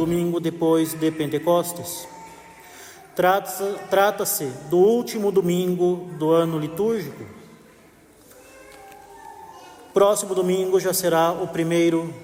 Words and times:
domingo 0.00 0.40
depois 0.40 0.94
de 0.94 1.10
Pentecostes. 1.10 2.08
Trata-se 3.14 3.74
trata 3.90 4.24
do 4.70 4.78
último 4.78 5.30
domingo 5.30 6.08
do 6.18 6.32
ano 6.32 6.58
litúrgico. 6.58 7.22
Próximo 9.92 10.34
domingo 10.34 10.80
já 10.80 10.94
será 10.94 11.32
o 11.32 11.46
primeiro 11.48 12.14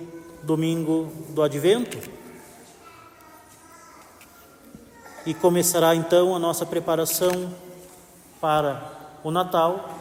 domingo 0.42 1.12
do 1.30 1.42
advento. 1.42 1.98
E 5.26 5.34
começará 5.34 5.94
então 5.94 6.34
a 6.34 6.38
nossa 6.38 6.64
preparação 6.64 7.52
para 8.40 9.18
o 9.22 9.30
Natal 9.30 9.98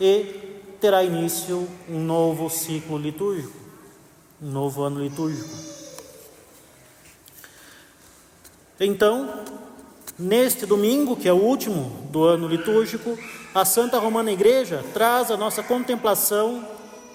e 0.00 0.78
terá 0.80 1.04
início 1.04 1.68
um 1.90 2.00
novo 2.00 2.48
ciclo 2.48 2.96
litúrgico, 2.96 3.58
um 4.40 4.50
novo 4.50 4.82
ano 4.82 5.02
litúrgico. 5.02 5.73
Então, 8.78 9.44
neste 10.18 10.66
domingo, 10.66 11.16
que 11.16 11.28
é 11.28 11.32
o 11.32 11.36
último 11.36 12.08
do 12.10 12.24
ano 12.24 12.48
litúrgico, 12.48 13.16
a 13.54 13.64
Santa 13.64 13.98
Romana 13.98 14.32
Igreja 14.32 14.84
traz 14.92 15.30
a 15.30 15.36
nossa 15.36 15.62
contemplação 15.62 16.66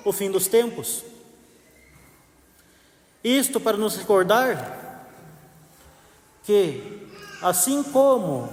o 0.06 0.14
fim 0.14 0.32
dos 0.32 0.48
tempos. 0.48 1.04
Isto 3.22 3.60
para 3.60 3.76
nos 3.76 3.98
recordar 3.98 5.06
que, 6.44 7.08
assim 7.42 7.84
como 7.84 8.50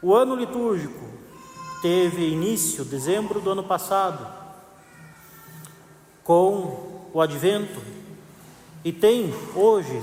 o 0.00 0.14
ano 0.14 0.36
litúrgico 0.36 1.10
teve 1.82 2.28
início 2.28 2.84
dezembro 2.84 3.40
do 3.40 3.50
ano 3.50 3.64
passado, 3.64 4.24
com 6.22 7.08
o 7.12 7.20
advento, 7.20 7.80
e 8.84 8.92
tem 8.92 9.34
hoje 9.56 10.00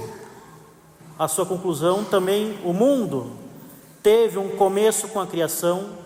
a 1.19 1.27
sua 1.27 1.45
conclusão 1.45 2.05
também 2.05 2.57
o 2.63 2.71
mundo 2.71 3.37
teve 4.01 4.39
um 4.39 4.55
começo 4.55 5.09
com 5.09 5.19
a 5.19 5.27
criação, 5.27 5.97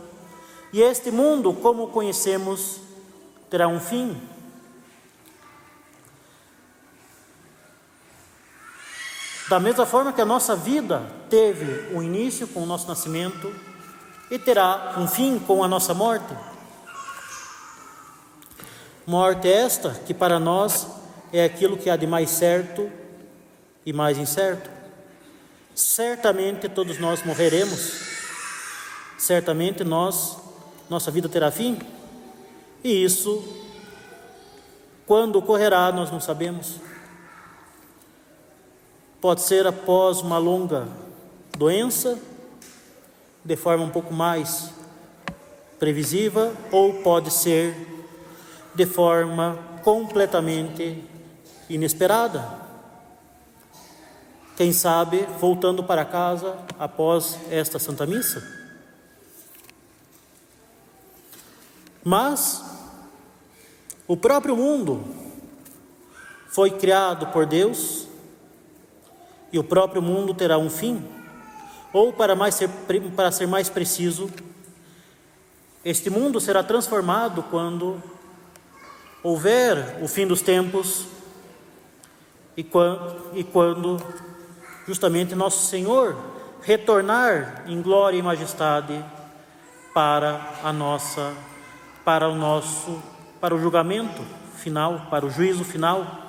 e 0.74 0.82
este 0.82 1.12
mundo, 1.12 1.54
como 1.54 1.90
conhecemos, 1.90 2.80
terá 3.48 3.68
um 3.68 3.80
fim. 3.80 4.20
Da 9.48 9.60
mesma 9.60 9.86
forma 9.86 10.12
que 10.12 10.22
a 10.22 10.26
nossa 10.26 10.56
vida 10.56 11.04
teve 11.30 11.96
um 11.96 12.02
início 12.02 12.48
com 12.48 12.64
o 12.64 12.66
nosso 12.66 12.88
nascimento 12.88 13.54
e 14.32 14.40
terá 14.40 14.96
um 14.98 15.08
fim 15.08 15.38
com 15.38 15.64
a 15.64 15.68
nossa 15.68 15.94
morte. 15.94 16.36
Morte 19.06 19.48
esta 19.48 19.92
que 19.92 20.14
para 20.14 20.40
nós 20.40 20.88
é 21.32 21.46
aquilo 21.46 21.78
que 21.78 21.92
há 21.92 21.96
de 21.96 22.08
mais 22.08 22.32
certo 22.32 22.90
e 23.86 23.94
mais 23.94 24.18
incerto. 24.18 24.83
Certamente 25.76 26.70
todos 26.70 27.00
nós 27.00 27.24
morreremos. 27.24 28.02
Certamente 29.18 29.84
nós 29.84 30.38
nossa 30.90 31.10
vida 31.10 31.28
terá 31.28 31.50
fim. 31.50 31.80
E 32.84 33.04
isso 33.04 33.44
quando 35.06 35.38
ocorrerá 35.38 35.92
nós 35.92 36.12
não 36.12 36.20
sabemos. 36.20 36.76
Pode 39.20 39.42
ser 39.42 39.66
após 39.66 40.20
uma 40.22 40.38
longa 40.38 40.88
doença, 41.58 42.20
de 43.44 43.56
forma 43.56 43.86
um 43.86 43.90
pouco 43.90 44.14
mais 44.14 44.70
previsível, 45.80 46.54
ou 46.72 46.96
pode 46.96 47.32
ser 47.32 47.74
de 48.76 48.86
forma 48.86 49.58
completamente 49.84 51.04
inesperada. 51.70 52.63
Quem 54.56 54.72
sabe 54.72 55.26
voltando 55.40 55.84
para 55.84 56.06
casa 56.06 56.58
após 56.78 57.40
esta 57.50 57.80
Santa 57.80 58.06
Missa. 58.06 58.44
Mas 62.04 62.64
o 64.08 64.16
próprio 64.16 64.56
mundo 64.56 65.04
foi 66.50 66.72
criado 66.72 67.28
por 67.28 67.46
Deus 67.46 68.08
e 69.52 69.58
o 69.58 69.64
próprio 69.64 70.02
mundo 70.02 70.34
terá 70.34 70.58
um 70.58 70.70
fim. 70.70 71.04
Ou, 71.92 72.12
para, 72.12 72.36
mais 72.36 72.56
ser, 72.56 72.70
para 73.16 73.32
ser 73.32 73.48
mais 73.48 73.70
preciso, 73.70 74.30
este 75.86 76.10
mundo 76.10 76.40
será 76.40 76.64
transformado 76.64 77.44
quando 77.44 78.02
houver 79.24 80.00
o 80.02 80.08
fim 80.08 80.28
dos 80.28 80.42
tempos 80.42 81.06
e 82.58 82.64
quando, 82.64 83.38
e 83.38 83.44
quando 83.44 83.98
justamente 84.88 85.36
nosso 85.36 85.68
Senhor 85.68 86.16
retornar 86.62 87.64
em 87.68 87.82
glória 87.82 88.18
e 88.18 88.22
majestade 88.22 89.04
para 89.94 90.40
a 90.64 90.72
nossa 90.74 91.34
para 92.04 92.28
o 92.28 92.36
nosso 92.36 93.02
para 93.40 93.54
o 93.54 93.60
julgamento 93.60 94.22
final, 94.56 95.08
para 95.10 95.26
o 95.26 95.30
juízo 95.30 95.64
final 95.64 96.24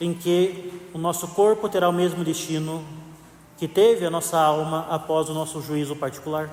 em 0.00 0.12
que 0.12 0.88
o 0.92 0.98
nosso 0.98 1.28
corpo 1.28 1.68
terá 1.68 1.88
o 1.88 1.92
mesmo 1.92 2.24
destino 2.24 2.84
que 3.56 3.66
teve 3.66 4.04
a 4.04 4.10
nossa 4.10 4.38
alma 4.38 4.86
após 4.90 5.28
o 5.28 5.34
nosso 5.34 5.62
juízo 5.62 5.96
particular. 5.96 6.50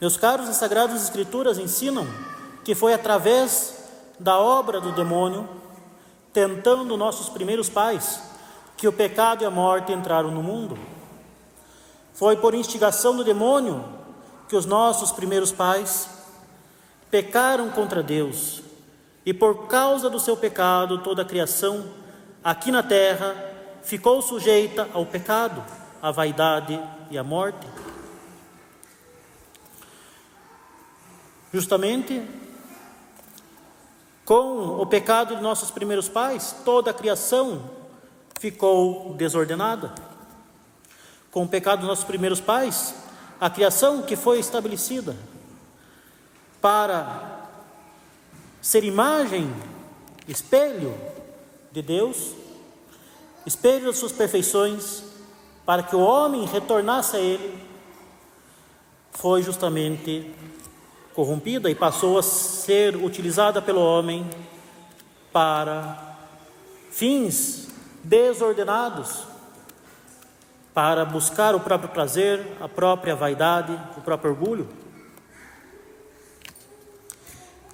Meus 0.00 0.16
caros, 0.16 0.48
as 0.48 0.56
Sagradas 0.56 1.02
Escrituras 1.02 1.58
ensinam 1.58 2.06
que 2.64 2.74
foi 2.74 2.94
através 2.94 3.76
da 4.18 4.38
obra 4.38 4.80
do 4.80 4.92
demônio, 4.92 5.48
tentando 6.32 6.96
nossos 6.96 7.28
primeiros 7.28 7.68
pais, 7.68 8.22
que 8.76 8.86
o 8.86 8.92
pecado 8.92 9.42
e 9.42 9.46
a 9.46 9.50
morte 9.50 9.92
entraram 9.92 10.30
no 10.30 10.42
mundo. 10.42 10.78
Foi 12.14 12.36
por 12.36 12.54
instigação 12.54 13.16
do 13.16 13.24
demônio 13.24 13.84
que 14.48 14.56
os 14.56 14.66
nossos 14.66 15.12
primeiros 15.12 15.52
pais 15.52 16.08
pecaram 17.10 17.70
contra 17.70 18.02
Deus 18.02 18.62
e 19.24 19.34
por 19.34 19.66
causa 19.66 20.08
do 20.08 20.18
seu 20.18 20.36
pecado, 20.36 20.98
toda 20.98 21.22
a 21.22 21.24
criação 21.24 21.84
aqui 22.42 22.70
na 22.70 22.82
terra 22.82 23.36
ficou 23.82 24.22
sujeita 24.22 24.88
ao 24.94 25.04
pecado, 25.04 25.62
à 26.00 26.10
vaidade 26.10 26.80
e 27.10 27.18
à 27.18 27.24
morte. 27.24 27.66
Justamente 31.52 32.22
com 34.28 34.78
o 34.78 34.84
pecado 34.84 35.36
de 35.36 35.40
nossos 35.40 35.70
primeiros 35.70 36.06
pais, 36.06 36.54
toda 36.62 36.90
a 36.90 36.94
criação 36.94 37.62
ficou 38.38 39.14
desordenada. 39.14 39.94
Com 41.30 41.44
o 41.44 41.48
pecado 41.48 41.78
dos 41.78 41.88
nossos 41.88 42.04
primeiros 42.04 42.38
pais, 42.38 42.94
a 43.40 43.48
criação 43.48 44.02
que 44.02 44.16
foi 44.16 44.38
estabelecida 44.38 45.16
para 46.60 47.48
ser 48.60 48.84
imagem, 48.84 49.50
espelho 50.28 50.94
de 51.72 51.80
Deus, 51.80 52.34
espelho 53.46 53.86
das 53.86 53.96
suas 53.96 54.12
perfeições, 54.12 55.04
para 55.64 55.82
que 55.82 55.96
o 55.96 56.00
homem 56.00 56.44
retornasse 56.44 57.16
a 57.16 57.18
Ele, 57.18 57.58
foi 59.10 59.42
justamente 59.42 60.30
corrompida 61.18 61.68
e 61.68 61.74
passou 61.74 62.16
a 62.16 62.22
ser 62.22 62.94
utilizada 62.94 63.60
pelo 63.60 63.80
homem 63.80 64.24
para 65.32 66.16
fins 66.92 67.66
desordenados, 68.04 69.24
para 70.72 71.04
buscar 71.04 71.56
o 71.56 71.60
próprio 71.60 71.90
prazer, 71.90 72.46
a 72.60 72.68
própria 72.68 73.16
vaidade, 73.16 73.76
o 73.96 74.00
próprio 74.00 74.30
orgulho. 74.30 74.68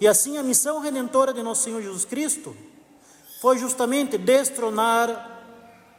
E 0.01 0.09
assim 0.09 0.39
a 0.39 0.43
missão 0.43 0.81
redentora 0.81 1.35
de 1.35 1.43
nosso 1.43 1.65
Senhor 1.65 1.83
Jesus 1.83 2.07
Cristo 2.07 2.57
foi 3.43 3.59
justamente 3.59 4.17
destronar 4.17 5.43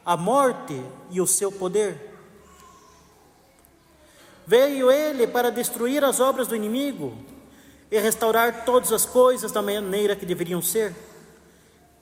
a 0.04 0.18
morte 0.18 0.84
e 1.12 1.22
o 1.22 1.28
seu 1.28 1.52
poder. 1.52 2.12
Veio 4.48 4.90
ele 4.90 5.28
para 5.28 5.52
destruir 5.52 6.04
as 6.04 6.20
obras 6.20 6.48
do 6.48 6.56
inimigo 6.56 7.35
e 7.96 8.00
restaurar 8.00 8.66
todas 8.66 8.92
as 8.92 9.06
coisas 9.06 9.54
da 9.54 9.62
maneira 9.62 10.18
que 10.18 10.26
deveriam 10.26 10.62
ser. 10.62 10.94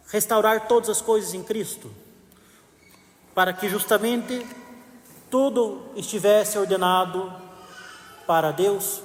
Restaurar 0.07 0.67
todas 0.67 0.89
as 0.89 1.01
coisas 1.01 1.35
em 1.35 1.43
Cristo, 1.43 1.91
para 3.35 3.53
que 3.53 3.69
justamente 3.69 4.45
tudo 5.29 5.85
estivesse 5.95 6.57
ordenado 6.57 7.31
para 8.25 8.51
Deus. 8.51 9.01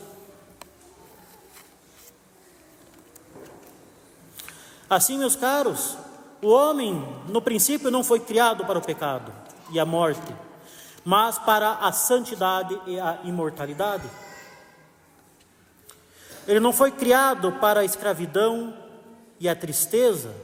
Assim, 4.89 5.19
meus 5.19 5.37
caros, 5.37 5.97
o 6.41 6.49
homem 6.49 7.07
no 7.29 7.43
princípio 7.43 7.91
não 7.91 8.03
foi 8.03 8.21
criado 8.21 8.65
para 8.65 8.79
o 8.79 8.83
pecado 8.83 9.31
e 9.71 9.79
a 9.79 9.85
morte, 9.85 10.35
mas 11.05 11.39
para 11.39 11.73
a 11.73 11.93
santidade 11.93 12.81
e 12.87 12.99
a 12.99 13.19
imortalidade. 13.25 14.09
Ele 16.49 16.61
não 16.61 16.73
foi 16.73 16.91
criado 16.91 17.53
para 17.61 17.81
a 17.81 17.85
escravidão 17.85 18.75
e 19.39 19.47
a 19.47 19.55
tristeza, 19.55 20.35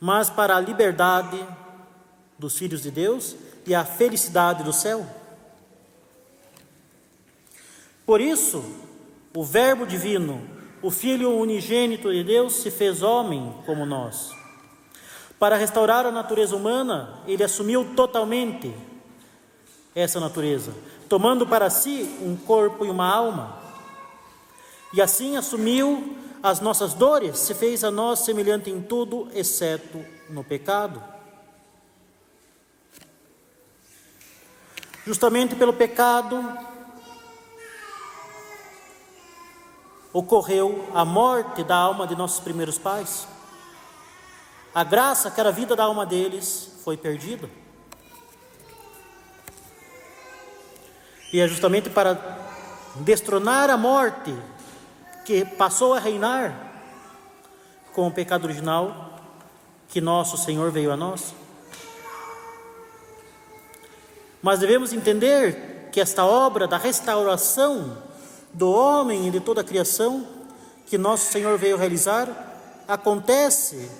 mas 0.00 0.30
para 0.30 0.56
a 0.56 0.60
liberdade 0.60 1.38
dos 2.38 2.56
filhos 2.56 2.82
de 2.82 2.90
Deus 2.90 3.36
e 3.66 3.74
a 3.74 3.84
felicidade 3.84 4.64
do 4.64 4.72
céu. 4.72 5.06
Por 8.06 8.22
isso, 8.22 8.64
o 9.36 9.44
Verbo 9.44 9.86
divino, 9.86 10.48
o 10.80 10.90
Filho 10.90 11.38
unigênito 11.38 12.10
de 12.10 12.24
Deus, 12.24 12.54
se 12.54 12.70
fez 12.70 13.02
homem 13.02 13.54
como 13.66 13.84
nós. 13.84 14.30
Para 15.38 15.56
restaurar 15.56 16.06
a 16.06 16.10
natureza 16.10 16.56
humana, 16.56 17.18
ele 17.26 17.44
assumiu 17.44 17.94
totalmente 17.94 18.74
essa 19.94 20.18
natureza, 20.18 20.72
tomando 21.06 21.46
para 21.46 21.68
si 21.68 22.18
um 22.22 22.34
corpo 22.34 22.86
e 22.86 22.90
uma 22.90 23.06
alma. 23.06 23.63
E 24.94 25.02
assim 25.02 25.36
assumiu 25.36 26.16
as 26.40 26.60
nossas 26.60 26.94
dores, 26.94 27.40
se 27.40 27.52
fez 27.52 27.82
a 27.82 27.90
nós 27.90 28.20
semelhante 28.20 28.70
em 28.70 28.80
tudo, 28.80 29.28
exceto 29.34 30.04
no 30.30 30.44
pecado. 30.44 31.02
Justamente 35.04 35.56
pelo 35.56 35.72
pecado 35.72 36.56
ocorreu 40.12 40.88
a 40.94 41.04
morte 41.04 41.64
da 41.64 41.74
alma 41.74 42.06
de 42.06 42.14
nossos 42.14 42.38
primeiros 42.38 42.78
pais. 42.78 43.26
A 44.72 44.84
graça 44.84 45.28
que 45.28 45.40
era 45.40 45.48
a 45.48 45.52
vida 45.52 45.74
da 45.74 45.82
alma 45.82 46.06
deles 46.06 46.70
foi 46.84 46.96
perdida. 46.96 47.50
E 51.32 51.40
é 51.40 51.48
justamente 51.48 51.90
para 51.90 52.14
destronar 53.00 53.68
a 53.70 53.76
morte 53.76 54.32
que 55.24 55.44
passou 55.44 55.94
a 55.94 55.98
reinar 55.98 56.72
com 57.92 58.06
o 58.06 58.10
pecado 58.10 58.44
original 58.44 59.18
que 59.88 60.00
nosso 60.00 60.36
Senhor 60.36 60.70
veio 60.70 60.92
a 60.92 60.96
nós. 60.96 61.34
Mas 64.42 64.60
devemos 64.60 64.92
entender 64.92 65.88
que 65.90 66.00
esta 66.00 66.24
obra 66.24 66.66
da 66.66 66.76
restauração 66.76 67.96
do 68.52 68.70
homem 68.70 69.28
e 69.28 69.30
de 69.30 69.40
toda 69.40 69.60
a 69.60 69.64
criação 69.64 70.26
que 70.86 70.98
nosso 70.98 71.32
Senhor 71.32 71.56
veio 71.56 71.76
realizar 71.76 72.28
acontece 72.86 73.90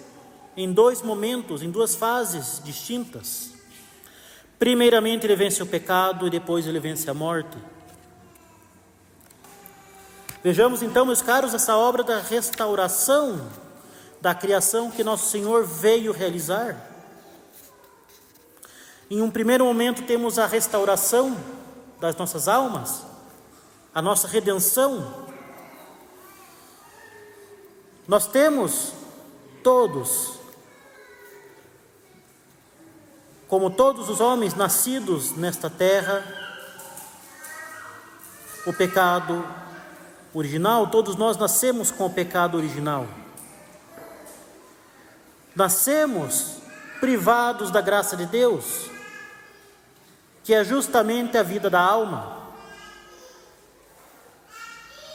em 0.57 0.73
dois 0.73 1.03
momentos, 1.03 1.63
em 1.63 1.71
duas 1.71 1.95
fases 1.95 2.61
distintas. 2.65 3.53
Primeiramente, 4.59 5.27
ele 5.27 5.37
vence 5.37 5.63
o 5.63 5.67
pecado 5.67 6.27
e 6.27 6.31
depois 6.31 6.67
ele 6.67 6.79
vence 6.79 7.09
a 7.09 7.15
morte. 7.15 7.57
Vejamos 10.45 10.83
então, 10.83 11.07
meus 11.07 11.23
caros, 11.23 11.55
essa 11.55 11.75
obra 11.75 12.05
da 12.05 12.19
restauração 12.19 13.51
da 14.21 14.35
criação 14.35 14.91
que 14.91 15.03
nosso 15.03 15.31
Senhor 15.31 15.65
veio 15.65 16.13
realizar. 16.13 16.77
Em 19.11 19.23
um 19.23 19.31
primeiro 19.31 19.65
momento, 19.65 20.03
temos 20.03 20.39
a 20.39 20.45
restauração 20.45 21.35
das 21.99 22.15
nossas 22.17 22.47
almas, 22.47 23.07
a 23.95 24.03
nossa 24.03 24.29
redenção. 24.29 25.31
Nós 28.07 28.27
temos 28.27 28.93
todos, 29.63 30.39
como 33.49 33.71
todos 33.71 34.11
os 34.11 34.21
homens 34.21 34.55
nascidos 34.55 35.35
nesta 35.39 35.71
terra, 35.71 36.23
o 38.67 38.75
pecado 38.75 39.64
original, 40.35 40.89
todos 40.89 41.17
nós 41.17 41.37
nascemos 41.37 41.91
com 41.91 42.07
o 42.07 42.11
pecado 42.11 42.59
original. 42.59 43.07
Nascemos 45.55 46.57
privados 47.01 47.71
da 47.71 47.81
graça 47.81 48.17
de 48.17 48.27
Deus 48.27 48.91
que 50.45 50.53
é 50.53 50.63
justamente 50.63 51.39
a 51.39 51.43
vida 51.43 51.71
da 51.71 51.81
alma. 51.81 52.37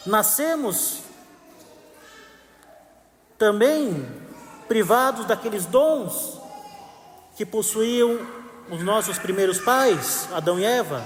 Nascemos 0.05 1.01
também 3.37 4.09
privados 4.67 5.25
daqueles 5.25 5.67
dons 5.67 6.39
que 7.37 7.45
possuíam 7.45 8.19
os 8.71 8.81
nossos 8.81 9.19
primeiros 9.19 9.59
pais, 9.59 10.27
Adão 10.33 10.59
e 10.59 10.65
Eva. 10.65 11.05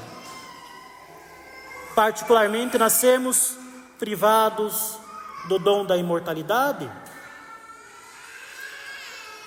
Particularmente, 1.93 2.77
nascemos 2.77 3.57
privados 4.03 4.99
do 5.47 5.57
dom 5.57 5.85
da 5.85 5.95
imortalidade, 5.95 6.91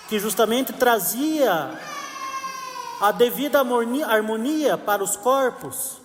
que 0.08 0.18
justamente 0.18 0.72
trazia 0.72 1.78
a 2.98 3.12
devida 3.12 3.60
harmonia 3.60 4.78
para 4.78 5.04
os 5.04 5.14
corpos 5.14 6.00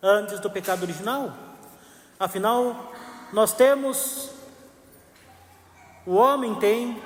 antes 0.00 0.38
do 0.38 0.48
pecado 0.48 0.84
original. 0.84 1.32
Afinal, 2.20 2.92
nós 3.32 3.52
temos, 3.52 4.30
o 6.06 6.14
homem 6.14 6.54
tem 6.54 7.02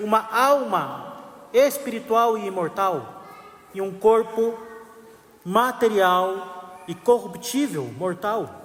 uma 0.00 0.34
alma 0.34 1.14
espiritual 1.52 2.38
e 2.38 2.46
imortal 2.46 3.22
e 3.74 3.82
um 3.82 3.92
corpo 3.98 4.58
material 5.44 6.80
e 6.88 6.94
corruptível, 6.94 7.84
mortal. 7.98 8.61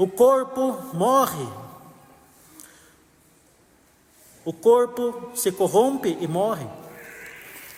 O 0.00 0.08
corpo 0.08 0.78
morre 0.94 1.46
o 4.44 4.52
corpo 4.52 5.32
se 5.34 5.52
corrompe 5.52 6.16
e 6.20 6.26
morre, 6.26 6.66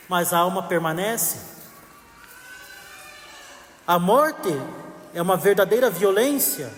mas 0.08 0.32
a 0.32 0.38
alma 0.38 0.62
permanece. 0.62 1.38
A 3.86 3.98
morte 3.98 4.48
é 5.12 5.20
uma 5.20 5.36
verdadeira 5.36 5.90
violência 5.90 6.72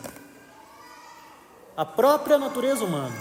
à 1.77 1.85
própria 1.85 2.39
natureza 2.39 2.85
humana. 2.85 3.15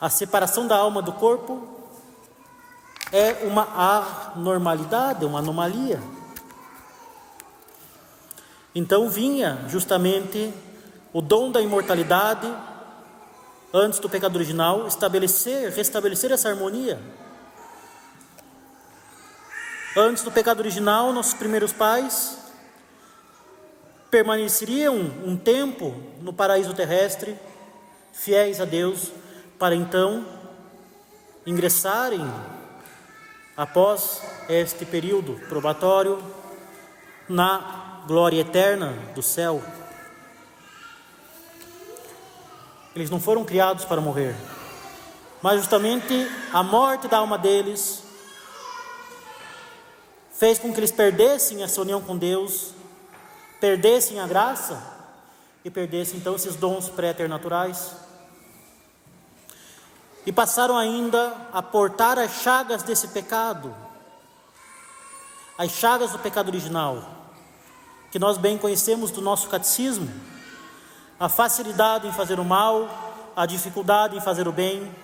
A 0.00 0.08
separação 0.08 0.66
da 0.66 0.76
alma 0.76 1.02
do 1.02 1.12
corpo 1.12 1.68
é 3.12 3.44
uma 3.46 4.32
anormalidade, 4.34 5.24
uma 5.26 5.40
anomalia. 5.40 6.00
Então 8.76 9.08
vinha 9.08 9.64
justamente 9.68 10.52
o 11.10 11.22
dom 11.22 11.50
da 11.50 11.62
imortalidade, 11.62 12.46
antes 13.72 13.98
do 13.98 14.06
pecado 14.06 14.36
original, 14.36 14.86
estabelecer, 14.86 15.72
restabelecer 15.72 16.30
essa 16.30 16.50
harmonia. 16.50 17.00
Antes 19.96 20.22
do 20.22 20.30
pecado 20.30 20.60
original, 20.60 21.10
nossos 21.10 21.32
primeiros 21.32 21.72
pais 21.72 22.36
permaneceriam 24.10 24.94
um 25.24 25.38
tempo 25.38 25.98
no 26.20 26.34
paraíso 26.34 26.74
terrestre, 26.74 27.34
fiéis 28.12 28.60
a 28.60 28.66
Deus, 28.66 29.10
para 29.58 29.74
então 29.74 30.22
ingressarem, 31.46 32.30
após 33.56 34.20
este 34.50 34.84
período 34.84 35.40
probatório, 35.48 36.22
na 37.26 37.85
glória 38.06 38.40
eterna 38.40 38.92
do 39.14 39.22
céu. 39.22 39.60
Eles 42.94 43.10
não 43.10 43.20
foram 43.20 43.44
criados 43.44 43.84
para 43.84 44.00
morrer, 44.00 44.34
mas 45.42 45.58
justamente 45.58 46.14
a 46.52 46.62
morte 46.62 47.08
da 47.08 47.18
alma 47.18 47.36
deles 47.36 48.02
fez 50.32 50.58
com 50.58 50.72
que 50.72 50.78
eles 50.78 50.92
perdessem 50.92 51.62
essa 51.62 51.80
união 51.80 52.00
com 52.00 52.16
Deus, 52.16 52.72
perdessem 53.60 54.20
a 54.20 54.26
graça 54.26 54.80
e 55.64 55.70
perdessem 55.70 56.18
então 56.18 56.36
esses 56.36 56.54
dons 56.54 56.88
pré-eternaturais. 56.88 57.92
E 60.24 60.32
passaram 60.32 60.76
ainda 60.76 61.36
a 61.52 61.62
portar 61.62 62.18
as 62.18 62.42
chagas 62.42 62.82
desse 62.82 63.08
pecado, 63.08 63.74
as 65.58 65.70
chagas 65.72 66.12
do 66.12 66.18
pecado 66.18 66.48
original, 66.48 67.15
que 68.10 68.18
nós 68.18 68.38
bem 68.38 68.56
conhecemos 68.56 69.10
do 69.10 69.20
nosso 69.20 69.48
catecismo 69.48 70.08
a 71.18 71.28
facilidade 71.28 72.06
em 72.06 72.12
fazer 72.12 72.38
o 72.38 72.44
mal, 72.44 73.32
a 73.34 73.46
dificuldade 73.46 74.16
em 74.16 74.20
fazer 74.20 74.46
o 74.46 74.52
bem, 74.52 74.94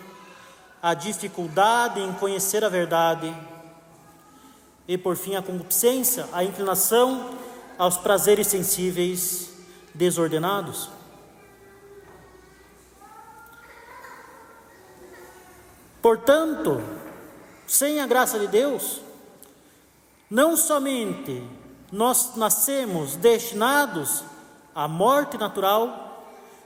a 0.82 0.94
dificuldade 0.94 2.00
em 2.00 2.12
conhecer 2.14 2.64
a 2.64 2.68
verdade 2.68 3.34
e, 4.86 4.98
por 4.98 5.16
fim, 5.16 5.36
a 5.36 5.42
concupiscência, 5.42 6.28
a 6.32 6.44
inclinação 6.44 7.38
aos 7.78 7.96
prazeres 7.96 8.46
sensíveis 8.46 9.50
desordenados. 9.94 10.90
Portanto, 16.02 16.82
sem 17.66 18.00
a 18.00 18.06
graça 18.06 18.38
de 18.38 18.48
Deus, 18.48 19.00
não 20.28 20.56
somente 20.56 21.42
nós 21.92 22.34
nascemos 22.36 23.16
destinados 23.16 24.24
a 24.74 24.88
morte 24.88 25.36
natural, 25.36 26.24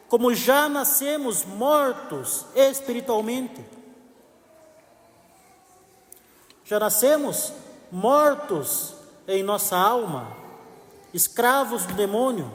como 0.08 0.32
já 0.32 0.68
nascemos 0.68 1.44
mortos 1.44 2.46
espiritualmente. 2.54 3.60
Já 6.64 6.78
nascemos 6.78 7.52
mortos 7.90 8.94
em 9.26 9.42
nossa 9.42 9.76
alma, 9.76 10.36
escravos 11.12 11.84
do 11.86 11.94
demônio, 11.94 12.48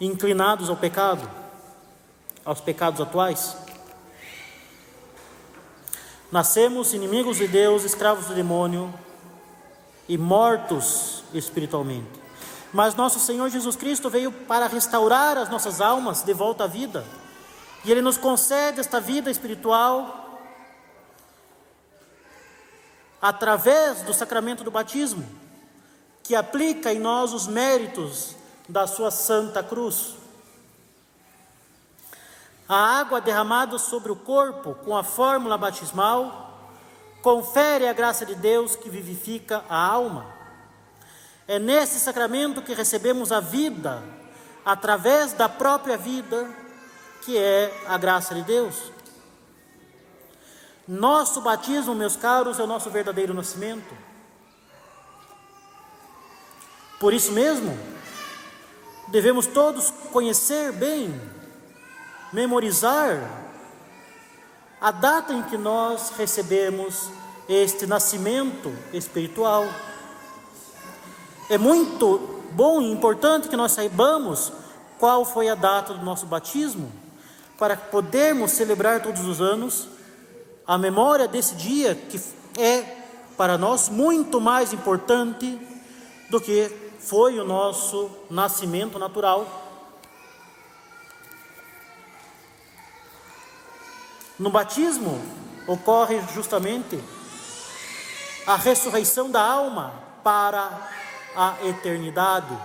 inclinados 0.00 0.70
ao 0.70 0.76
pecado, 0.76 1.30
aos 2.46 2.62
pecados 2.62 2.98
atuais. 2.98 3.61
Nascemos 6.32 6.94
inimigos 6.94 7.36
de 7.36 7.46
Deus, 7.46 7.84
escravos 7.84 8.24
do 8.24 8.34
demônio 8.34 8.92
e 10.08 10.16
mortos 10.16 11.22
espiritualmente. 11.34 12.08
Mas 12.72 12.94
nosso 12.94 13.20
Senhor 13.20 13.50
Jesus 13.50 13.76
Cristo 13.76 14.08
veio 14.08 14.32
para 14.32 14.66
restaurar 14.66 15.36
as 15.36 15.50
nossas 15.50 15.78
almas 15.78 16.22
de 16.22 16.32
volta 16.32 16.64
à 16.64 16.66
vida. 16.66 17.04
E 17.84 17.90
Ele 17.90 18.00
nos 18.00 18.16
concede 18.16 18.80
esta 18.80 18.98
vida 18.98 19.30
espiritual 19.30 20.40
através 23.20 24.00
do 24.00 24.14
sacramento 24.14 24.64
do 24.64 24.70
batismo, 24.70 25.28
que 26.22 26.34
aplica 26.34 26.94
em 26.94 26.98
nós 26.98 27.34
os 27.34 27.46
méritos 27.46 28.34
da 28.66 28.86
Sua 28.86 29.10
Santa 29.10 29.62
Cruz. 29.62 30.21
A 32.68 33.00
água 33.00 33.20
derramada 33.20 33.78
sobre 33.78 34.12
o 34.12 34.16
corpo 34.16 34.74
com 34.84 34.96
a 34.96 35.02
fórmula 35.02 35.58
batismal 35.58 36.50
confere 37.20 37.86
a 37.86 37.92
graça 37.92 38.26
de 38.26 38.34
Deus 38.34 38.74
que 38.76 38.88
vivifica 38.88 39.64
a 39.68 39.76
alma. 39.76 40.26
É 41.46 41.58
nesse 41.58 42.00
sacramento 42.00 42.62
que 42.62 42.74
recebemos 42.74 43.30
a 43.32 43.40
vida, 43.40 44.02
através 44.64 45.32
da 45.32 45.48
própria 45.48 45.96
vida, 45.96 46.48
que 47.22 47.36
é 47.36 47.72
a 47.86 47.98
graça 47.98 48.34
de 48.34 48.42
Deus. 48.42 48.92
Nosso 50.86 51.40
batismo, 51.40 51.94
meus 51.94 52.16
caros, 52.16 52.58
é 52.58 52.62
o 52.62 52.66
nosso 52.66 52.90
verdadeiro 52.90 53.32
nascimento. 53.32 53.96
Por 56.98 57.12
isso 57.12 57.32
mesmo, 57.32 57.76
devemos 59.08 59.46
todos 59.46 59.90
conhecer 60.12 60.72
bem, 60.72 61.20
memorizar 62.32 63.30
a 64.80 64.90
data 64.90 65.32
em 65.32 65.42
que 65.42 65.56
nós 65.56 66.12
recebemos 66.16 67.10
este 67.48 67.86
nascimento 67.86 68.72
espiritual. 68.92 69.66
É 71.48 71.58
muito 71.58 72.42
bom 72.52 72.80
e 72.80 72.90
importante 72.90 73.48
que 73.48 73.56
nós 73.56 73.72
saibamos 73.72 74.52
qual 74.98 75.24
foi 75.24 75.48
a 75.48 75.54
data 75.54 75.94
do 75.94 76.04
nosso 76.04 76.26
batismo, 76.26 76.90
para 77.58 77.76
podermos 77.76 78.52
celebrar 78.52 79.02
todos 79.02 79.24
os 79.24 79.40
anos 79.40 79.88
a 80.66 80.78
memória 80.78 81.28
desse 81.28 81.54
dia 81.54 81.94
que 81.94 82.20
é 82.58 83.02
para 83.36 83.58
nós 83.58 83.88
muito 83.88 84.40
mais 84.40 84.72
importante 84.72 85.60
do 86.30 86.40
que 86.40 86.70
foi 86.98 87.38
o 87.38 87.44
nosso 87.44 88.10
nascimento 88.30 88.98
natural. 88.98 89.61
No 94.38 94.50
batismo 94.50 95.20
ocorre 95.66 96.20
justamente 96.34 97.02
a 98.46 98.56
ressurreição 98.56 99.30
da 99.30 99.40
alma 99.40 99.94
para 100.24 100.90
a 101.36 101.56
eternidade. 101.64 102.56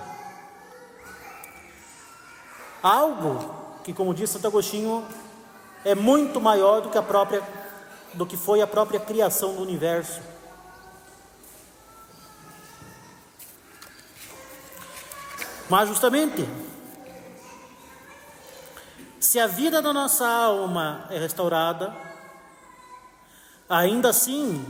Algo 2.82 3.54
que, 3.84 3.94
como 3.94 4.14
disse 4.14 4.34
Santo 4.34 4.48
Agostinho, 4.48 5.06
é 5.84 5.94
muito 5.96 6.42
maior 6.42 6.82
do 6.82 6.90
que 6.90 6.98
a 6.98 7.04
própria 7.04 7.44
do 8.14 8.26
que 8.26 8.36
foi 8.36 8.62
a 8.62 8.68
própria 8.68 9.00
criação 9.00 9.54
do 9.54 9.62
universo. 9.62 10.20
Mas 15.70 15.90
justamente 15.90 16.48
se 19.28 19.42
a 19.42 19.46
vida 19.46 19.82
da 19.82 19.92
nossa 19.92 20.26
alma 20.26 21.06
é 21.10 21.20
restaurada, 21.20 21.94
ainda 23.68 24.08
assim 24.08 24.66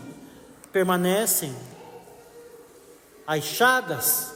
permanecem 0.74 1.56
as 3.28 3.44
chagas 3.44 4.34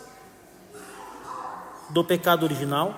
do 1.90 2.04
pecado 2.04 2.44
original, 2.44 2.96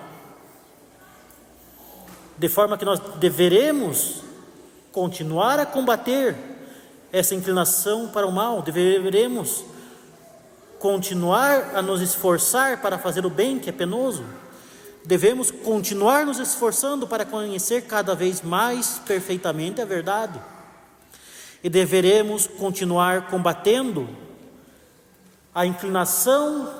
de 2.36 2.46
forma 2.46 2.76
que 2.76 2.84
nós 2.84 3.00
deveremos 3.16 4.22
continuar 4.92 5.58
a 5.58 5.64
combater 5.64 6.36
essa 7.10 7.34
inclinação 7.34 8.08
para 8.08 8.26
o 8.26 8.32
mal, 8.32 8.60
deveremos 8.60 9.64
continuar 10.78 11.74
a 11.74 11.80
nos 11.80 12.02
esforçar 12.02 12.82
para 12.82 12.98
fazer 12.98 13.24
o 13.24 13.30
bem 13.30 13.58
que 13.58 13.70
é 13.70 13.72
penoso, 13.72 14.26
devemos 15.04 15.50
continuar 15.50 16.24
nos 16.24 16.38
esforçando 16.38 17.06
para 17.06 17.24
conhecer 17.24 17.82
cada 17.82 18.14
vez 18.14 18.40
mais 18.40 19.00
perfeitamente 19.04 19.80
a 19.80 19.84
verdade, 19.84 20.40
e 21.62 21.68
deveremos 21.68 22.46
continuar 22.46 23.28
combatendo 23.28 24.08
a 25.54 25.64
inclinação 25.64 26.72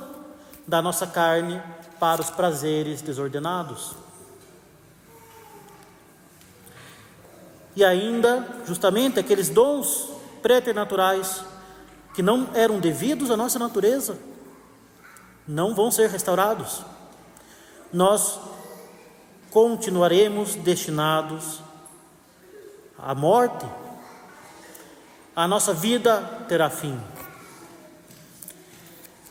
da 0.67 0.83
nossa 0.83 1.07
carne 1.07 1.63
para 2.01 2.21
os 2.21 2.31
prazeres 2.31 3.01
desordenados. 3.01 3.95
E 7.77 7.85
ainda, 7.85 8.47
justamente, 8.67 9.19
aqueles 9.19 9.49
dons 9.49 10.11
preternaturais 10.43 11.45
que 12.15 12.23
não 12.23 12.49
eram 12.55 12.79
devidos 12.79 13.31
à 13.31 13.37
nossa 13.37 13.59
natureza, 13.59 14.19
não 15.47 15.75
vão 15.75 15.91
ser 15.91 16.09
restaurados. 16.09 16.94
Nós 17.95 18.41
continuaremos 19.53 20.57
destinados 20.57 21.61
à 22.99 23.15
morte. 23.15 23.65
A 25.37 25.47
nossa 25.47 25.73
vida 25.73 26.45
terá 26.49 26.69
fim. 26.69 27.01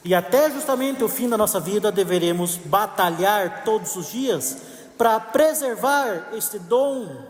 E 0.06 0.16
até 0.16 0.50
justamente 0.50 1.04
o 1.04 1.10
fim 1.10 1.28
da 1.28 1.38
nossa 1.38 1.60
vida 1.60 1.92
deveremos 1.92 2.56
batalhar 2.56 3.66
todos 3.66 3.98
os 3.98 4.10
dias 4.10 4.58
para 4.98 5.20
preservar 5.20 6.30
este 6.32 6.58
dom 6.58 7.22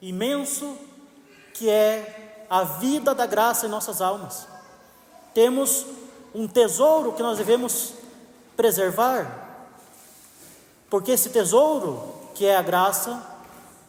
imenso 0.00 0.78
que 1.52 1.68
é 1.68 2.46
a 2.48 2.62
vida 2.62 3.12
da 3.12 3.26
graça 3.26 3.66
em 3.66 3.68
nossas 3.68 4.00
almas. 4.00 4.46
Temos 5.34 5.84
um 6.32 6.46
tesouro 6.46 7.12
que 7.12 7.24
nós 7.24 7.38
devemos 7.38 7.92
preservar, 8.56 9.49
porque 10.90 11.12
esse 11.12 11.30
tesouro, 11.30 12.12
que 12.34 12.44
é 12.44 12.56
a 12.56 12.62
graça, 12.62 13.22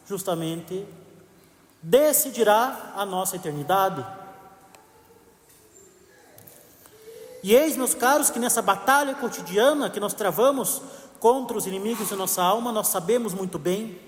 justamente 0.06 0.86
decidirá 1.82 2.92
a 2.96 3.04
nossa 3.04 3.34
eternidade. 3.34 4.06
E 7.42 7.54
eis, 7.56 7.76
meus 7.76 7.92
caros, 7.92 8.30
que 8.30 8.38
nessa 8.38 8.62
batalha 8.62 9.16
cotidiana 9.16 9.90
que 9.90 9.98
nós 9.98 10.14
travamos 10.14 10.80
contra 11.18 11.58
os 11.58 11.66
inimigos 11.66 12.08
de 12.08 12.14
nossa 12.14 12.40
alma, 12.40 12.70
nós 12.70 12.86
sabemos 12.86 13.34
muito 13.34 13.58
bem 13.58 13.98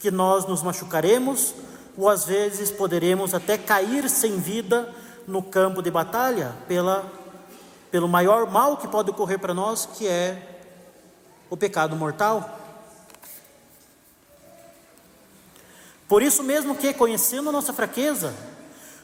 que 0.00 0.10
nós 0.10 0.44
nos 0.44 0.60
machucaremos, 0.60 1.54
ou 1.96 2.08
às 2.08 2.24
vezes 2.24 2.72
poderemos 2.72 3.32
até 3.32 3.56
cair 3.56 4.10
sem 4.10 4.38
vida 4.38 4.92
no 5.26 5.40
campo 5.40 5.80
de 5.80 5.90
batalha, 5.90 6.52
pela, 6.66 7.04
pelo 7.92 8.08
maior 8.08 8.50
mal 8.50 8.76
que 8.76 8.88
pode 8.88 9.10
ocorrer 9.10 9.38
para 9.38 9.54
nós, 9.54 9.86
que 9.86 10.08
é 10.08 10.53
o 11.54 11.56
pecado 11.56 11.94
mortal. 11.94 12.58
Por 16.08 16.20
isso 16.20 16.42
mesmo 16.42 16.74
que, 16.74 16.92
conhecendo 16.92 17.52
nossa 17.52 17.72
fraqueza, 17.72 18.34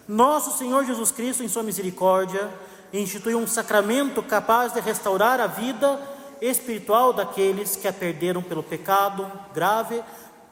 nosso 0.08 0.58
Senhor 0.58 0.84
Jesus 0.84 1.12
Cristo, 1.12 1.44
em 1.44 1.48
Sua 1.48 1.62
misericórdia, 1.62 2.50
instituiu 2.92 3.38
um 3.38 3.46
sacramento 3.46 4.20
capaz 4.20 4.72
de 4.72 4.80
restaurar 4.80 5.38
a 5.38 5.46
vida 5.46 6.00
espiritual 6.40 7.12
daqueles 7.12 7.76
que 7.76 7.86
a 7.86 7.92
perderam 7.92 8.42
pelo 8.42 8.64
pecado 8.64 9.30
grave 9.54 10.02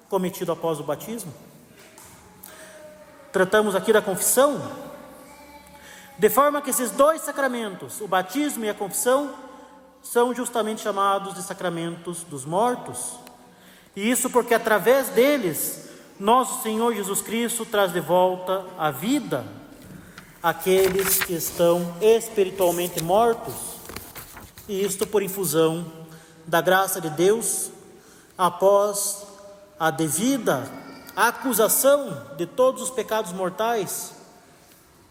cometido 0.09 0.52
após 0.52 0.78
o 0.78 0.85
batismo. 0.85 1.35
Tratamos 3.33 3.75
aqui 3.75 3.93
da 3.93 4.00
confissão, 4.00 4.62
de 6.17 6.31
forma 6.31 6.62
que 6.62 6.71
esses 6.71 6.93
dois 6.93 7.23
sacramentos, 7.23 8.00
o 8.00 8.07
batismo 8.07 8.64
e 8.64 8.69
a 8.69 8.75
confissão, 8.75 9.48
são 10.10 10.34
justamente 10.34 10.80
chamados 10.80 11.34
de 11.34 11.42
sacramentos 11.42 12.22
dos 12.22 12.46
mortos. 12.46 13.18
E 13.94 14.10
isso 14.10 14.30
porque 14.30 14.54
através 14.54 15.08
deles, 15.08 15.86
nosso 16.18 16.62
Senhor 16.62 16.94
Jesus 16.94 17.20
Cristo 17.20 17.66
traz 17.66 17.92
de 17.92 18.00
volta 18.00 18.64
a 18.78 18.90
vida 18.90 19.44
aqueles 20.42 21.18
que 21.18 21.34
estão 21.34 21.94
espiritualmente 22.00 23.02
mortos, 23.02 23.52
e 24.66 24.82
isto 24.82 25.06
por 25.06 25.22
infusão 25.22 25.84
da 26.46 26.62
graça 26.62 27.02
de 27.02 27.10
Deus 27.10 27.70
após 28.36 29.26
a 29.78 29.90
devida 29.90 30.70
acusação 31.14 32.28
de 32.36 32.46
todos 32.46 32.80
os 32.80 32.90
pecados 32.90 33.32
mortais, 33.32 34.14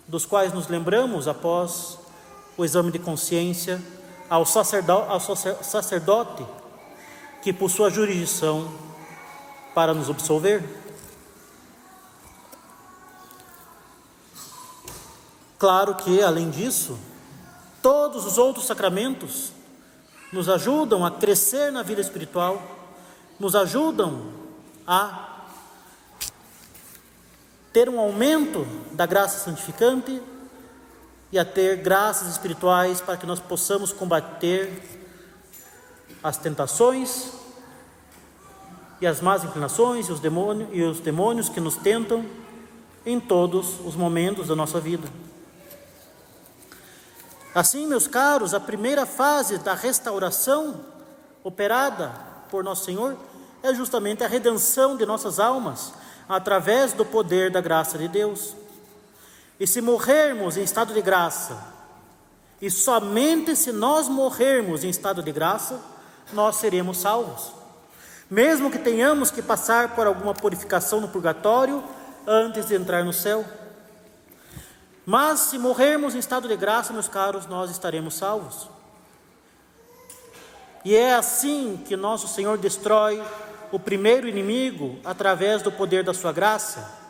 dos 0.07 0.25
quais 0.25 0.53
nos 0.53 0.67
lembramos 0.67 1.27
após 1.27 1.99
o 2.57 2.65
exame 2.65 2.91
de 2.91 2.97
consciência 2.97 3.79
ao 4.29 4.46
sacerdote, 4.46 6.46
que 7.41 7.53
possua 7.53 7.89
jurisdição 7.89 8.69
para 9.74 9.93
nos 9.93 10.10
absolver. 10.10 10.63
Claro 15.57 15.96
que, 15.96 16.22
além 16.22 16.50
disso, 16.50 17.00
todos 17.81 18.25
os 18.25 18.38
outros 18.38 18.65
sacramentos 18.65 19.51
nos 20.31 20.50
ajudam 20.50 21.05
a 21.05 21.12
crescer 21.12 21.72
na 21.72 21.84
vida 21.84 22.01
espiritual, 22.01 22.62
nos 23.39 23.55
ajudam 23.55 24.34
a 24.86 25.46
ter 27.72 27.89
um 27.89 28.00
aumento 28.00 28.65
da 28.91 29.05
graça 29.05 29.46
santificante 29.46 30.22
e 31.31 31.38
a 31.38 31.46
ter 31.46 31.77
graças 31.77 32.27
espirituais 32.29 33.01
para 33.01 33.17
que 33.17 33.25
nós 33.25 33.39
possamos 33.39 33.91
combater 33.91 34.72
as 36.24 36.38
tentações 36.38 37.31
e 39.00 39.07
as 39.07 39.22
más 39.22 39.43
inclinações 39.43 40.07
e 40.07 40.12
os 40.12 40.19
demônios, 40.19 40.69
e 40.72 40.81
os 40.81 41.00
demônios 41.00 41.50
que 41.50 41.60
nos 41.60 41.75
tentam 41.75 42.25
em 43.05 43.19
todos 43.19 43.79
os 43.86 43.96
momentos 43.96 44.48
da 44.48 44.55
nossa 44.55 44.79
vida. 44.79 45.07
Assim, 47.53 47.88
meus 47.88 48.07
caros, 48.07 48.53
a 48.53 48.60
primeira 48.60 49.05
fase 49.05 49.57
da 49.57 49.74
restauração 49.74 50.81
operada 51.43 52.12
por 52.50 52.63
nosso 52.63 52.86
Senhor 52.86 53.17
é 53.63 53.74
justamente 53.74 54.24
a 54.24 54.27
redenção 54.27 54.96
de 54.96 55.05
nossas 55.05 55.39
almas 55.39 55.93
através 56.27 56.93
do 56.93 57.05
poder 57.05 57.50
da 57.50 57.62
graça 57.62 57.98
de 57.98 58.07
Deus. 58.07 58.55
E 59.59 59.65
se 59.65 59.81
morrermos 59.81 60.57
em 60.57 60.63
estado 60.63 60.93
de 60.93 61.01
graça, 61.01 61.57
e 62.61 62.69
somente 62.69 63.55
se 63.55 63.71
nós 63.71 64.07
morrermos 64.07 64.83
em 64.83 64.89
estado 64.89 65.21
de 65.21 65.31
graça, 65.31 65.79
nós 66.33 66.57
seremos 66.57 66.97
salvos. 66.97 67.51
Mesmo 68.29 68.69
que 68.69 68.79
tenhamos 68.79 69.31
que 69.31 69.41
passar 69.41 69.95
por 69.95 70.05
alguma 70.05 70.33
purificação 70.33 70.99
no 70.99 71.07
purgatório 71.07 71.83
antes 72.25 72.67
de 72.67 72.75
entrar 72.75 73.03
no 73.03 73.13
céu. 73.13 73.45
Mas 75.05 75.39
se 75.39 75.57
morrermos 75.57 76.13
em 76.13 76.19
estado 76.19 76.47
de 76.47 76.55
graça, 76.57 76.91
meus 76.91 77.07
caros, 77.07 77.45
nós 77.45 77.71
estaremos 77.71 78.15
salvos. 78.15 78.69
E 80.83 80.95
é 80.95 81.15
assim 81.15 81.81
que 81.87 81.95
nosso 81.95 82.27
Senhor 82.27 82.57
destrói 82.57 83.23
o 83.71 83.79
primeiro 83.79 84.27
inimigo 84.27 84.99
através 85.05 85.61
do 85.61 85.71
poder 85.71 86.03
da 86.03 86.13
sua 86.13 86.33
graça. 86.33 87.06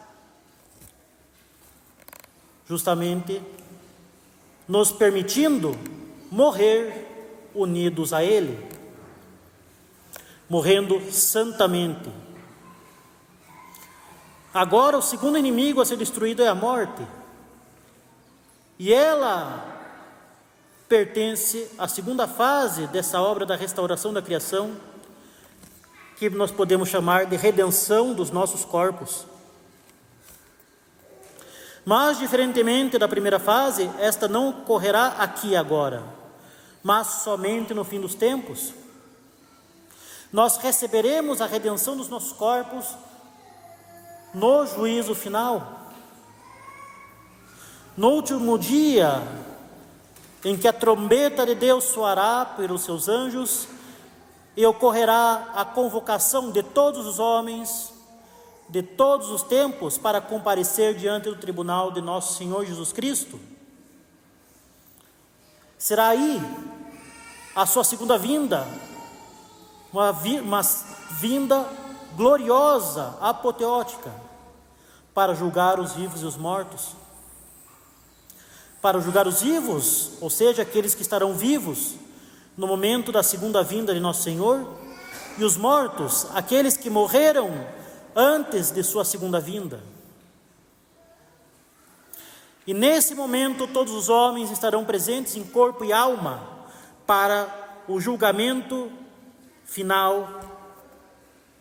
Justamente 2.69 3.41
nos 4.67 4.91
permitindo 4.91 5.77
morrer 6.29 7.07
unidos 7.55 8.13
a 8.13 8.23
Ele, 8.23 8.57
morrendo 10.49 11.01
santamente. 11.11 12.09
Agora, 14.53 14.97
o 14.97 15.01
segundo 15.01 15.37
inimigo 15.37 15.81
a 15.81 15.85
ser 15.85 15.97
destruído 15.97 16.41
é 16.41 16.47
a 16.47 16.55
morte. 16.55 17.05
E 18.79 18.93
ela 18.93 19.75
pertence 20.87 21.69
à 21.77 21.87
segunda 21.87 22.27
fase 22.27 22.87
dessa 22.87 23.21
obra 23.21 23.45
da 23.45 23.55
restauração 23.55 24.13
da 24.13 24.21
criação, 24.21 24.75
que 26.17 26.29
nós 26.29 26.51
podemos 26.51 26.89
chamar 26.89 27.25
de 27.25 27.35
redenção 27.35 28.13
dos 28.13 28.31
nossos 28.31 28.65
corpos. 28.65 29.25
Mas, 31.89 32.19
diferentemente 32.19 32.99
da 32.99 33.07
primeira 33.07 33.39
fase, 33.39 33.89
esta 33.97 34.27
não 34.27 34.49
ocorrerá 34.49 35.07
aqui 35.19 35.55
agora, 35.55 36.03
mas 36.83 37.07
somente 37.23 37.73
no 37.73 37.85
fim 37.85 38.01
dos 38.01 38.13
tempos. 38.13 38.73
Nós 40.29 40.57
receberemos 40.57 41.39
a 41.39 41.45
redenção 41.45 41.95
dos 41.95 42.09
nossos 42.09 42.33
corpos 42.33 42.87
no 44.33 44.65
juízo 44.65 45.15
final. 45.15 45.93
No 47.95 48.09
último 48.09 48.59
dia, 48.59 49.23
em 50.43 50.57
que 50.57 50.67
a 50.67 50.73
trombeta 50.73 51.45
de 51.45 51.55
Deus 51.55 51.85
soará 51.85 52.43
pelos 52.43 52.81
seus 52.81 53.07
anjos, 53.07 53.65
e 54.57 54.65
ocorrerá 54.65 55.53
a 55.55 55.63
convocação 55.63 56.51
de 56.51 56.63
todos 56.63 57.07
os 57.07 57.17
homens, 57.17 57.93
de 58.69 58.81
todos 58.81 59.29
os 59.29 59.43
tempos, 59.43 59.97
para 59.97 60.19
comparecer 60.19 60.95
diante 60.95 61.29
do 61.29 61.35
tribunal 61.35 61.91
de 61.91 62.01
nosso 62.01 62.37
Senhor 62.37 62.65
Jesus 62.65 62.91
Cristo. 62.91 63.39
Será 65.77 66.09
aí 66.09 66.41
a 67.55 67.65
sua 67.65 67.83
segunda 67.83 68.17
vinda, 68.17 68.67
uma, 69.91 70.11
vi, 70.11 70.39
uma 70.39 70.61
vinda 71.19 71.67
gloriosa, 72.15 73.17
apoteótica, 73.21 74.11
para 75.13 75.33
julgar 75.33 75.79
os 75.79 75.93
vivos 75.93 76.21
e 76.21 76.25
os 76.25 76.37
mortos 76.37 76.95
para 78.81 78.99
julgar 78.99 79.27
os 79.27 79.41
vivos, 79.41 80.11
ou 80.21 80.29
seja, 80.29 80.61
aqueles 80.61 80.93
que 80.93 81.01
estarão 81.01 81.33
vivos 81.33 81.95
no 82.55 82.67
momento 82.67 83.11
da 83.11 83.21
segunda 83.21 83.63
vinda 83.63 83.93
de 83.93 83.99
nosso 83.99 84.23
Senhor, 84.23 84.65
e 85.37 85.43
os 85.43 85.57
mortos, 85.57 86.25
aqueles 86.33 86.77
que 86.77 86.89
morreram 86.89 87.51
antes 88.19 88.71
de 88.71 88.83
sua 88.83 89.05
segunda 89.05 89.39
vinda. 89.39 89.79
E 92.65 92.73
nesse 92.73 93.13
momento 93.13 93.67
todos 93.67 93.93
os 93.93 94.09
homens 94.09 94.49
estarão 94.49 94.83
presentes 94.83 95.35
em 95.35 95.43
corpo 95.43 95.85
e 95.85 95.93
alma 95.93 96.41
para 97.05 97.47
o 97.87 98.01
julgamento 98.01 98.91
final 99.63 100.41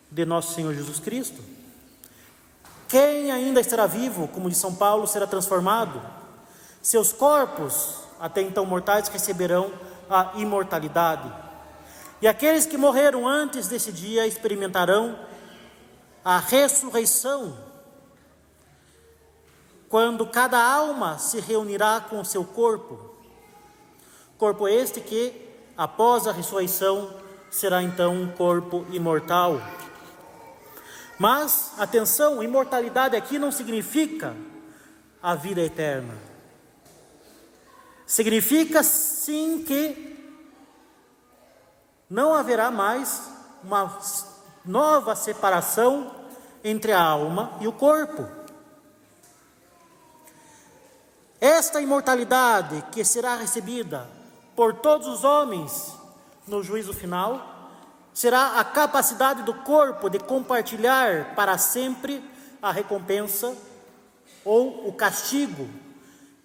de 0.09 0.25
nosso 0.25 0.55
Senhor 0.55 0.73
Jesus 0.73 0.99
Cristo. 0.99 1.41
Quem 2.89 3.31
ainda 3.31 3.61
estará 3.61 3.85
vivo, 3.85 4.27
como 4.27 4.49
de 4.49 4.55
São 4.55 4.73
Paulo, 4.73 5.05
será 5.05 5.27
transformado 5.27 6.01
seus 6.81 7.13
corpos, 7.13 7.99
até 8.19 8.41
então 8.41 8.65
mortais, 8.65 9.09
receberão 9.09 9.71
a 10.09 10.31
imortalidade. 10.35 11.31
E 12.21 12.27
aqueles 12.27 12.65
que 12.65 12.77
morreram 12.77 13.27
antes 13.27 13.67
desse 13.67 13.91
dia 13.91 14.25
experimentarão 14.25 15.19
a 16.27 16.39
ressurreição, 16.39 17.57
quando 19.87 20.27
cada 20.27 20.61
alma 20.61 21.17
se 21.17 21.39
reunirá 21.39 22.01
com 22.01 22.19
o 22.19 22.25
seu 22.25 22.43
corpo. 22.43 23.15
Corpo 24.37 24.67
este 24.67 24.99
que, 24.99 25.31
após 25.77 26.27
a 26.27 26.33
ressurreição, 26.33 27.15
será 27.49 27.81
então 27.81 28.13
um 28.13 28.29
corpo 28.29 28.85
imortal. 28.91 29.61
Mas, 31.17 31.71
atenção, 31.77 32.43
imortalidade 32.43 33.15
aqui 33.15 33.39
não 33.39 33.49
significa 33.49 34.35
a 35.23 35.33
vida 35.33 35.61
eterna. 35.61 36.13
Significa 38.05 38.83
sim 38.83 39.63
que 39.63 40.35
não 42.09 42.33
haverá 42.33 42.69
mais 42.69 43.31
uma 43.63 43.97
nova 44.65 45.15
separação 45.15 46.16
entre 46.63 46.91
a 46.91 47.01
alma 47.01 47.57
e 47.61 47.67
o 47.67 47.71
corpo. 47.71 48.27
Esta 51.39 51.81
imortalidade 51.81 52.83
que 52.91 53.05
será 53.05 53.35
recebida 53.35 54.09
por 54.55 54.73
todos 54.73 55.07
os 55.07 55.23
homens 55.23 55.93
no 56.47 56.63
juízo 56.63 56.93
final 56.93 57.55
será 58.11 58.59
a 58.59 58.63
capacidade 58.63 59.43
do 59.43 59.53
corpo 59.53 60.09
de 60.09 60.17
compartilhar 60.17 61.35
para 61.35 61.57
sempre 61.59 62.23
a 62.59 62.71
recompensa 62.71 63.55
ou 64.43 64.87
o 64.87 64.93
castigo 64.93 65.69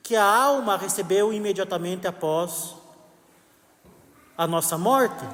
que 0.03 0.15
a 0.15 0.25
alma 0.25 0.77
recebeu 0.77 1.33
imediatamente 1.33 2.07
após 2.07 2.75
a 4.37 4.47
nossa 4.47 4.77
morte, 4.77 5.25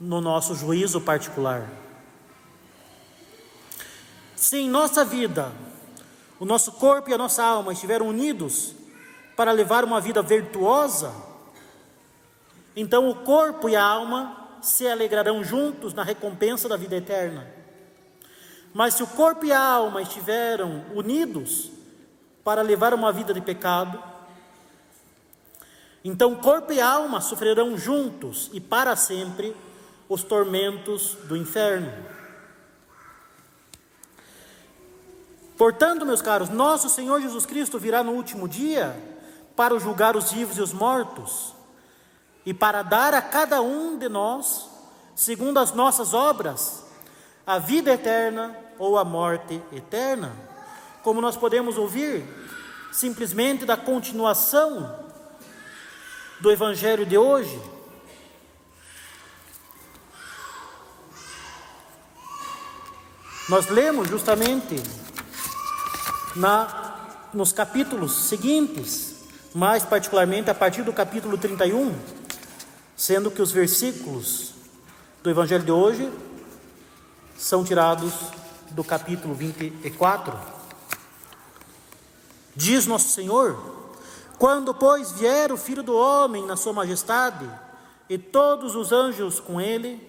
no 0.00 0.20
nosso 0.20 0.54
juízo 0.54 1.00
particular. 1.00 1.68
Se 4.42 4.56
em 4.56 4.68
nossa 4.68 5.04
vida 5.04 5.52
o 6.40 6.44
nosso 6.44 6.72
corpo 6.72 7.08
e 7.08 7.14
a 7.14 7.16
nossa 7.16 7.44
alma 7.44 7.72
estiveram 7.72 8.08
unidos 8.08 8.74
para 9.36 9.52
levar 9.52 9.84
uma 9.84 10.00
vida 10.00 10.20
virtuosa, 10.20 11.14
então 12.74 13.08
o 13.08 13.14
corpo 13.14 13.68
e 13.68 13.76
a 13.76 13.84
alma 13.84 14.58
se 14.60 14.88
alegrarão 14.88 15.44
juntos 15.44 15.94
na 15.94 16.02
recompensa 16.02 16.68
da 16.68 16.76
vida 16.76 16.96
eterna. 16.96 17.46
Mas 18.74 18.94
se 18.94 19.04
o 19.04 19.06
corpo 19.06 19.46
e 19.46 19.52
a 19.52 19.60
alma 19.60 20.02
estiveram 20.02 20.86
unidos 20.92 21.70
para 22.42 22.62
levar 22.62 22.92
uma 22.94 23.12
vida 23.12 23.32
de 23.32 23.40
pecado, 23.40 24.02
Então 26.04 26.34
corpo 26.34 26.72
e 26.72 26.80
alma 26.80 27.20
sofrerão 27.20 27.78
juntos 27.78 28.50
e 28.52 28.60
para 28.60 28.96
sempre 28.96 29.54
os 30.08 30.24
tormentos 30.24 31.16
do 31.28 31.36
inferno. 31.36 32.21
Portanto, 35.62 36.04
meus 36.04 36.20
caros, 36.20 36.48
nosso 36.48 36.88
Senhor 36.88 37.20
Jesus 37.20 37.46
Cristo 37.46 37.78
virá 37.78 38.02
no 38.02 38.10
último 38.14 38.48
dia 38.48 39.00
para 39.54 39.78
julgar 39.78 40.16
os 40.16 40.32
vivos 40.32 40.58
e 40.58 40.60
os 40.60 40.72
mortos 40.72 41.54
e 42.44 42.52
para 42.52 42.82
dar 42.82 43.14
a 43.14 43.22
cada 43.22 43.62
um 43.62 43.96
de 43.96 44.08
nós, 44.08 44.68
segundo 45.14 45.60
as 45.60 45.72
nossas 45.72 46.14
obras, 46.14 46.84
a 47.46 47.60
vida 47.60 47.92
eterna 47.92 48.56
ou 48.76 48.98
a 48.98 49.04
morte 49.04 49.62
eterna. 49.70 50.32
Como 51.00 51.20
nós 51.20 51.36
podemos 51.36 51.78
ouvir 51.78 52.24
simplesmente 52.90 53.64
da 53.64 53.76
continuação 53.76 54.98
do 56.40 56.50
Evangelho 56.50 57.06
de 57.06 57.16
hoje. 57.16 57.62
Nós 63.48 63.68
lemos 63.68 64.08
justamente 64.08 65.02
na, 66.34 66.96
nos 67.32 67.52
capítulos 67.52 68.12
seguintes, 68.12 69.24
mais 69.54 69.84
particularmente 69.84 70.50
a 70.50 70.54
partir 70.54 70.82
do 70.82 70.92
capítulo 70.92 71.36
31, 71.36 71.94
sendo 72.96 73.30
que 73.30 73.42
os 73.42 73.52
versículos 73.52 74.52
do 75.22 75.30
Evangelho 75.30 75.64
de 75.64 75.72
hoje 75.72 76.12
são 77.36 77.64
tirados 77.64 78.12
do 78.70 78.82
capítulo 78.82 79.34
24. 79.34 80.38
Diz 82.54 82.86
Nosso 82.86 83.08
Senhor: 83.08 83.58
quando, 84.38 84.74
pois, 84.74 85.12
vier 85.12 85.52
o 85.52 85.56
Filho 85.56 85.82
do 85.82 85.96
Homem 85.96 86.44
na 86.46 86.56
sua 86.56 86.72
majestade, 86.72 87.48
e 88.08 88.18
todos 88.18 88.74
os 88.74 88.92
anjos 88.92 89.40
com 89.40 89.60
ele, 89.60 90.06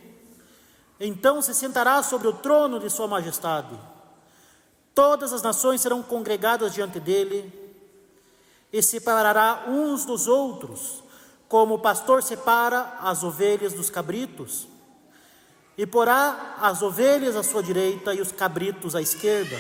então 1.00 1.42
se 1.42 1.54
sentará 1.54 2.02
sobre 2.02 2.28
o 2.28 2.34
trono 2.34 2.80
de 2.80 2.90
sua 2.90 3.08
majestade. 3.08 3.80
Todas 4.94 5.34
as 5.34 5.42
nações 5.42 5.82
serão 5.82 6.04
congregadas 6.04 6.74
diante 6.74 7.00
dele, 7.00 7.52
e 8.72 8.82
separará 8.82 9.66
uns 9.68 10.04
dos 10.06 10.28
outros, 10.28 11.04
como 11.48 11.76
o 11.76 11.80
pastor 11.80 12.24
separa 12.24 12.98
as 13.00 13.24
ovelhas 13.24 13.74
dos 13.74 13.90
cabritos, 13.90 14.68
e 15.78 15.86
porá 15.86 16.56
as 16.60 16.82
ovelhas 16.82 17.36
à 17.36 17.44
sua 17.44 17.62
direita 17.62 18.14
e 18.14 18.22
os 18.22 18.32
cabritos 18.32 18.96
à 18.96 19.02
esquerda. 19.02 19.58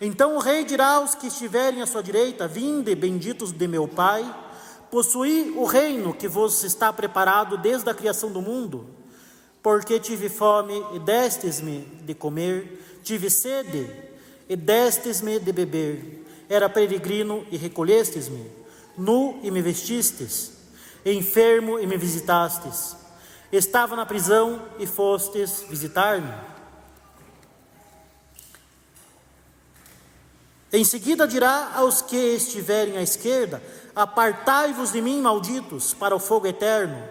Então 0.00 0.36
o 0.36 0.38
rei 0.38 0.64
dirá 0.64 0.94
aos 0.94 1.14
que 1.14 1.28
estiverem 1.28 1.80
à 1.80 1.86
sua 1.86 2.02
direita: 2.02 2.46
Vinde, 2.46 2.94
benditos 2.94 3.50
de 3.52 3.66
meu 3.66 3.88
Pai, 3.88 4.24
possuí 4.90 5.54
o 5.56 5.64
reino 5.64 6.12
que 6.12 6.28
vos 6.28 6.62
está 6.64 6.92
preparado 6.92 7.56
desde 7.56 7.88
a 7.88 7.94
criação 7.94 8.30
do 8.30 8.42
mundo. 8.42 8.86
Porque 9.62 9.98
tive 9.98 10.28
fome 10.28 10.80
e 10.94 10.98
destes-me 11.00 11.80
de 12.04 12.14
comer, 12.14 12.95
tive 13.06 13.30
sede 13.30 13.88
e 14.48 14.56
destes-me 14.56 15.38
de 15.38 15.52
beber. 15.52 16.26
Era 16.48 16.68
peregrino 16.68 17.46
e 17.50 17.56
recolhestes-me, 17.56 18.50
nu 18.98 19.38
e 19.42 19.50
me 19.50 19.62
vestistes, 19.62 20.52
enfermo 21.04 21.78
e 21.78 21.86
me 21.86 21.96
visitastes. 21.96 22.96
Estava 23.52 23.94
na 23.94 24.04
prisão 24.04 24.60
e 24.78 24.86
fostes 24.86 25.64
visitar-me. 25.68 26.32
Em 30.72 30.84
seguida 30.84 31.28
dirá 31.28 31.74
aos 31.76 32.02
que 32.02 32.16
estiverem 32.16 32.96
à 32.96 33.02
esquerda: 33.02 33.62
Apartai-vos 33.94 34.92
de 34.92 35.00
mim, 35.00 35.20
malditos, 35.20 35.94
para 35.94 36.14
o 36.14 36.18
fogo 36.18 36.48
eterno, 36.48 37.08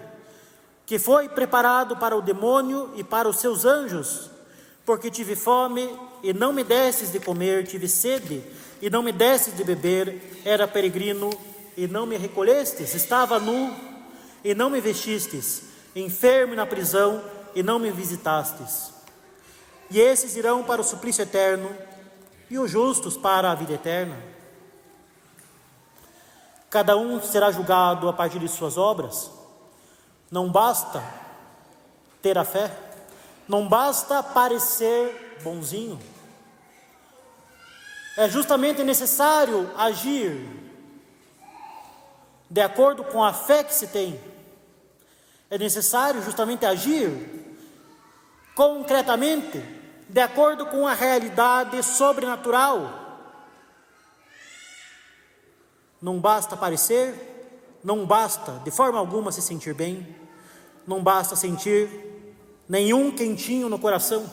que 0.86 1.00
foi 1.00 1.30
preparado 1.30 1.96
para 1.96 2.18
o 2.18 2.22
demônio 2.22 2.92
e 2.96 3.04
para 3.04 3.30
os 3.30 3.38
seus 3.38 3.64
anjos, 3.64 4.30
porque 4.86 5.10
tive 5.10 5.36
fome 5.36 5.90
e 6.22 6.32
não 6.32 6.54
me 6.54 6.64
desses 6.64 7.12
de 7.12 7.20
comer, 7.20 7.66
tive 7.66 7.88
sede 7.88 8.44
e 8.82 8.90
não 8.90 9.02
me 9.02 9.12
desses 9.12 9.56
de 9.56 9.64
beber, 9.64 10.42
era 10.46 10.68
peregrino 10.68 11.32
e 11.76 11.88
não 11.88 12.06
me 12.06 12.18
recolhestes, 12.18 12.94
estava 12.94 13.40
nu 13.40 13.76
e 14.44 14.54
não 14.54 14.70
me 14.70 14.80
vestistes, 14.80 15.64
enfermo 15.96 16.56
na 16.56 16.66
prisão 16.66 17.24
e 17.56 17.64
não 17.64 17.80
me 17.80 17.90
visitastes. 17.90 18.94
E 19.90 20.00
esses 20.00 20.36
irão 20.36 20.64
para 20.64 20.82
o 20.82 20.84
suplício 20.84 21.24
eterno 21.24 21.70
e 22.50 22.60
os 22.60 22.70
justos 22.70 23.18
para 23.18 23.52
a 23.52 23.56
vida 23.56 23.74
eterna. 23.74 24.16
Cada 26.70 26.96
um 26.96 27.22
será 27.22 27.52
julgado 27.52 28.08
a 28.10 28.14
partir 28.14 28.40
de 28.40 28.48
suas 28.48 28.78
obras. 28.78 29.32
Não 30.30 30.50
basta 30.50 31.04
ter 32.22 32.38
a 32.38 32.44
fé, 32.44 32.70
não 33.48 33.68
basta 33.68 34.24
parecer 34.24 35.40
bonzinho. 35.44 36.00
É 38.18 38.30
justamente 38.30 38.84
necessário 38.84 39.70
agir 39.78 40.48
de 42.50 42.62
acordo 42.62 43.04
com 43.04 43.24
a 43.24 43.34
fé 43.34 43.64
que 43.64 43.74
se 43.74 43.88
tem. 43.88 44.20
É 45.50 45.58
necessário 45.58 46.22
justamente 46.22 46.66
agir 46.66 47.12
concretamente 48.56 49.62
de 50.08 50.22
acordo 50.22 50.66
com 50.68 50.88
a 50.88 50.94
realidade 50.94 51.82
sobrenatural. 51.84 53.04
Não 56.02 56.20
basta 56.20 56.56
parecer, 56.56 57.80
não 57.84 58.06
basta 58.06 58.62
de 58.64 58.72
forma 58.72 59.00
alguma 59.00 59.32
se 59.32 59.42
sentir 59.42 59.74
bem, 59.74 60.16
não 60.88 61.04
basta 61.04 61.36
sentir 61.36 62.15
nenhum 62.68 63.12
quentinho 63.12 63.70
no 63.70 63.80
coração. 63.80 64.30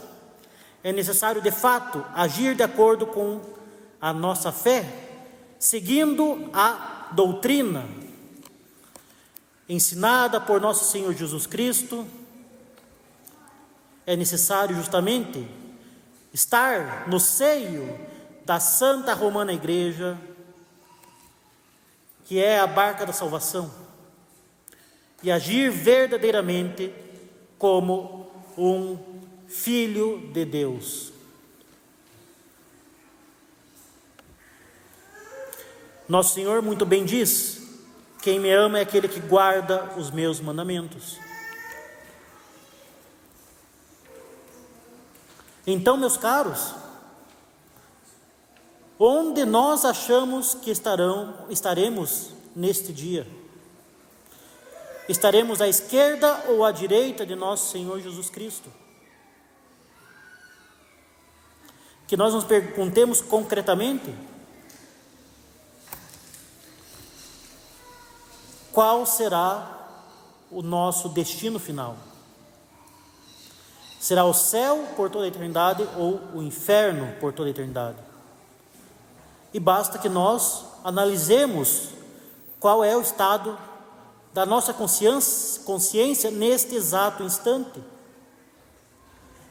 É 0.83 0.93
necessário 0.93 1.41
de 1.41 1.51
fato 1.51 2.05
agir 2.15 2.55
de 2.55 2.63
acordo 2.63 3.07
com 3.07 3.41
a 4.01 4.13
nossa 4.13 4.51
fé, 4.51 4.85
seguindo 5.59 6.51
a 6.53 7.09
doutrina 7.13 7.87
ensinada 9.69 10.41
por 10.41 10.61
nosso 10.61 10.91
Senhor 10.91 11.15
Jesus 11.15 11.47
Cristo. 11.47 12.07
É 14.05 14.17
necessário 14.17 14.75
justamente 14.75 15.47
estar 16.33 17.09
no 17.09 17.21
seio 17.21 17.99
da 18.45 18.59
Santa 18.59 19.15
Romana 19.15 19.53
Igreja, 19.53 20.19
que 22.25 22.43
é 22.43 22.59
a 22.59 22.67
barca 22.67 23.07
da 23.07 23.13
salvação, 23.13 23.73
e 25.23 25.31
agir 25.31 25.71
verdadeiramente 25.71 26.93
como 27.57 28.22
um 28.57 28.99
filho 29.47 30.31
de 30.33 30.45
Deus. 30.45 31.13
Nosso 36.09 36.35
Senhor 36.35 36.63
muito 36.63 36.85
bem 36.85 37.05
diz: 37.05 37.63
quem 38.21 38.39
me 38.39 38.51
ama 38.53 38.79
é 38.79 38.83
aquele 38.83 39.09
que 39.09 39.21
guarda 39.21 39.93
os 39.97 40.11
meus 40.11 40.41
mandamentos. 40.41 41.19
Então, 45.67 45.97
meus 45.97 46.17
caros, 46.17 46.75
onde 48.99 49.45
nós 49.45 49.85
achamos 49.85 50.55
que 50.55 50.71
estarão, 50.71 51.47
estaremos 51.49 52.31
neste 52.55 52.93
dia? 52.93 53.42
Estaremos 55.09 55.61
à 55.61 55.69
esquerda 55.69 56.45
ou 56.49 56.65
à 56.65 56.71
direita 56.71 57.27
de 57.27 57.35
nosso 57.35 57.73
Senhor 57.73 58.01
Jesus 58.01 58.31
Cristo? 58.31 58.71
Que 62.07 62.17
nós 62.17 62.35
nos 62.35 62.45
perguntemos 62.45 63.21
concretamente: 63.21 64.15
qual 68.71 69.05
será 69.05 69.89
o 70.51 70.63
nosso 70.63 71.09
destino 71.09 71.59
final? 71.59 71.97
Será 73.99 74.25
o 74.25 74.35
céu 74.35 74.89
por 74.97 75.11
toda 75.11 75.25
a 75.25 75.29
eternidade 75.29 75.89
ou 75.97 76.21
o 76.35 76.43
inferno 76.43 77.15
por 77.21 77.33
toda 77.33 77.49
a 77.49 77.51
eternidade? 77.51 77.99
E 79.55 79.61
basta 79.61 79.99
que 79.99 80.09
nós 80.09 80.65
analisemos 80.83 81.91
qual 82.59 82.83
é 82.83 82.97
o 82.97 83.01
estado 83.01 83.57
da 84.33 84.47
nossa 84.47 84.73
consciência, 84.73 85.63
consciência 85.63 86.31
neste 86.31 86.75
exato 86.75 87.23
instante. 87.23 87.83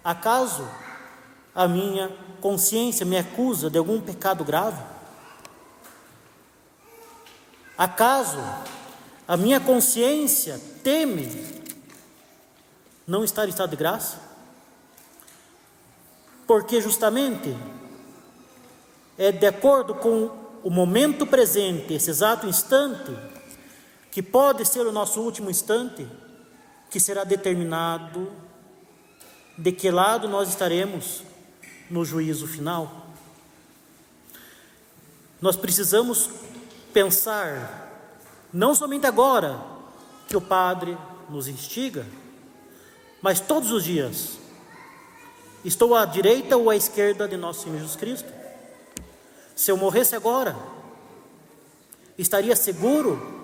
Acaso 0.03 0.67
a 1.53 1.67
minha 1.67 2.09
consciência 2.39 3.05
me 3.05 3.17
acusa 3.17 3.69
de 3.69 3.77
algum 3.77 4.01
pecado 4.01 4.43
grave? 4.43 4.81
Acaso 7.77 8.39
a 9.27 9.37
minha 9.37 9.59
consciência 9.59 10.59
teme 10.83 11.61
não 13.07 13.23
estar 13.23 13.45
em 13.45 13.49
estado 13.49 13.69
de 13.69 13.75
graça? 13.75 14.31
porque 16.51 16.81
justamente 16.81 17.55
é 19.17 19.31
de 19.31 19.47
acordo 19.47 19.95
com 19.95 20.29
o 20.61 20.69
momento 20.69 21.25
presente, 21.25 21.93
esse 21.93 22.09
exato 22.09 22.45
instante, 22.45 23.09
que 24.11 24.21
pode 24.21 24.65
ser 24.65 24.85
o 24.85 24.91
nosso 24.91 25.21
último 25.21 25.49
instante, 25.49 26.05
que 26.89 26.99
será 26.99 27.23
determinado 27.23 28.29
de 29.57 29.71
que 29.71 29.89
lado 29.89 30.27
nós 30.27 30.49
estaremos 30.49 31.23
no 31.89 32.03
juízo 32.03 32.45
final. 32.45 33.07
Nós 35.41 35.55
precisamos 35.55 36.29
pensar, 36.93 37.89
não 38.51 38.75
somente 38.75 39.07
agora 39.07 39.59
que 40.27 40.35
o 40.35 40.41
Padre 40.41 40.97
nos 41.29 41.47
instiga, 41.47 42.05
mas 43.21 43.39
todos 43.39 43.71
os 43.71 43.83
dias. 43.83 44.37
Estou 45.63 45.95
à 45.95 46.05
direita 46.05 46.57
ou 46.57 46.69
à 46.69 46.75
esquerda 46.75 47.27
de 47.27 47.37
nosso 47.37 47.63
Senhor 47.63 47.77
Jesus 47.77 47.95
Cristo? 47.95 48.29
Se 49.55 49.71
eu 49.71 49.77
morresse 49.77 50.15
agora, 50.15 50.57
estaria 52.17 52.55
seguro 52.55 53.40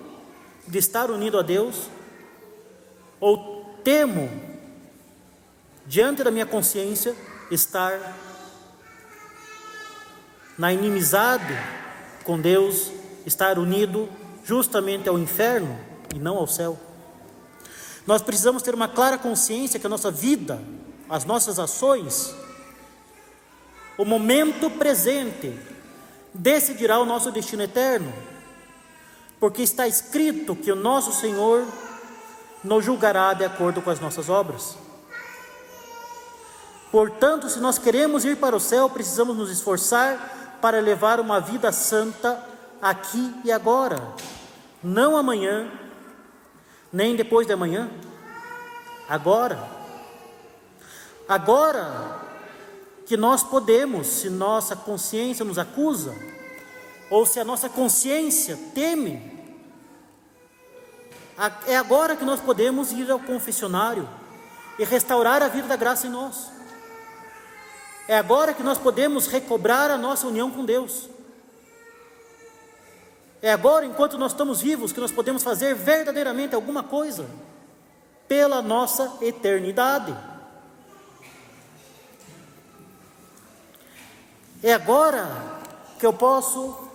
de 0.68 0.78
estar 0.78 1.10
unido 1.10 1.38
a 1.38 1.42
Deus? 1.42 1.88
Ou 3.18 3.64
temo, 3.82 4.30
diante 5.86 6.22
da 6.22 6.30
minha 6.30 6.46
consciência, 6.46 7.16
estar 7.50 8.16
na 10.56 10.72
inimizade 10.72 11.56
com 12.24 12.40
Deus, 12.40 12.92
estar 13.24 13.58
unido 13.58 14.08
justamente 14.44 15.08
ao 15.08 15.18
inferno 15.18 15.78
e 16.14 16.18
não 16.18 16.36
ao 16.36 16.46
céu? 16.46 16.78
Nós 18.06 18.22
precisamos 18.22 18.62
ter 18.62 18.74
uma 18.74 18.88
clara 18.88 19.18
consciência 19.18 19.80
que 19.80 19.86
a 19.86 19.90
nossa 19.90 20.10
vida, 20.10 20.62
as 21.08 21.24
nossas 21.24 21.58
ações, 21.58 22.34
o 23.96 24.04
momento 24.04 24.70
presente 24.70 25.58
decidirá 26.32 26.98
o 27.00 27.04
nosso 27.04 27.30
destino 27.32 27.62
eterno 27.62 28.12
porque 29.40 29.62
está 29.62 29.86
escrito 29.86 30.56
que 30.56 30.72
o 30.72 30.76
nosso 30.76 31.12
Senhor 31.12 31.66
nos 32.64 32.84
julgará 32.84 33.32
de 33.34 33.44
acordo 33.44 33.80
com 33.80 33.90
as 33.90 34.00
nossas 34.00 34.28
obras. 34.28 34.76
Portanto, 36.90 37.48
se 37.48 37.60
nós 37.60 37.78
queremos 37.78 38.24
ir 38.24 38.36
para 38.36 38.56
o 38.56 38.60
céu, 38.60 38.88
precisamos 38.88 39.36
nos 39.36 39.50
esforçar 39.50 40.58
para 40.60 40.80
levar 40.80 41.20
uma 41.20 41.40
vida 41.40 41.70
santa 41.70 42.42
aqui 42.80 43.34
e 43.44 43.52
agora, 43.52 44.02
não 44.82 45.16
amanhã, 45.16 45.70
nem 46.92 47.14
depois 47.14 47.46
de 47.46 47.52
amanhã, 47.52 47.90
agora. 49.08 49.62
Agora 51.28 52.26
que 53.06 53.16
nós 53.16 53.42
podemos, 53.42 54.06
se 54.06 54.30
nossa 54.30 54.74
consciência 54.74 55.44
nos 55.44 55.58
acusa, 55.58 56.14
ou 57.10 57.24
se 57.24 57.40
a 57.40 57.44
nossa 57.44 57.68
consciência 57.68 58.58
teme, 58.74 59.38
é 61.66 61.76
agora 61.76 62.16
que 62.16 62.24
nós 62.24 62.40
podemos 62.40 62.92
ir 62.92 63.10
ao 63.10 63.20
confessionário 63.20 64.08
e 64.78 64.84
restaurar 64.84 65.42
a 65.42 65.48
vida 65.48 65.68
da 65.68 65.76
graça 65.76 66.06
em 66.06 66.10
nós. 66.10 66.50
É 68.08 68.16
agora 68.16 68.54
que 68.54 68.62
nós 68.62 68.78
podemos 68.78 69.26
recobrar 69.26 69.90
a 69.90 69.98
nossa 69.98 70.26
união 70.26 70.50
com 70.50 70.64
Deus. 70.64 71.08
É 73.40 73.52
agora, 73.52 73.86
enquanto 73.86 74.18
nós 74.18 74.32
estamos 74.32 74.60
vivos, 74.60 74.92
que 74.92 75.00
nós 75.00 75.12
podemos 75.12 75.42
fazer 75.44 75.74
verdadeiramente 75.74 76.54
alguma 76.54 76.82
coisa 76.82 77.28
pela 78.26 78.60
nossa 78.60 79.18
eternidade. 79.20 80.16
É 84.62 84.72
agora 84.72 85.28
que 86.00 86.06
eu 86.06 86.12
posso 86.12 86.87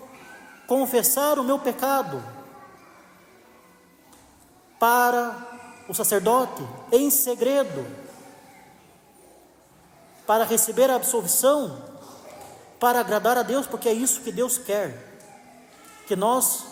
confessar 0.68 1.38
o 1.40 1.44
meu 1.44 1.60
pecado 1.60 2.24
para 4.80 5.36
o 5.88 5.94
sacerdote 5.94 6.62
em 6.92 7.10
segredo, 7.10 7.86
para 10.26 10.44
receber 10.44 10.90
a 10.90 10.96
absolvição, 10.96 11.82
para 12.80 13.00
agradar 13.00 13.38
a 13.38 13.44
Deus, 13.44 13.68
porque 13.68 13.90
é 13.90 13.94
isso 13.94 14.22
que 14.22 14.32
Deus 14.32 14.58
quer. 14.58 15.12
Que 16.08 16.16
nós 16.16 16.66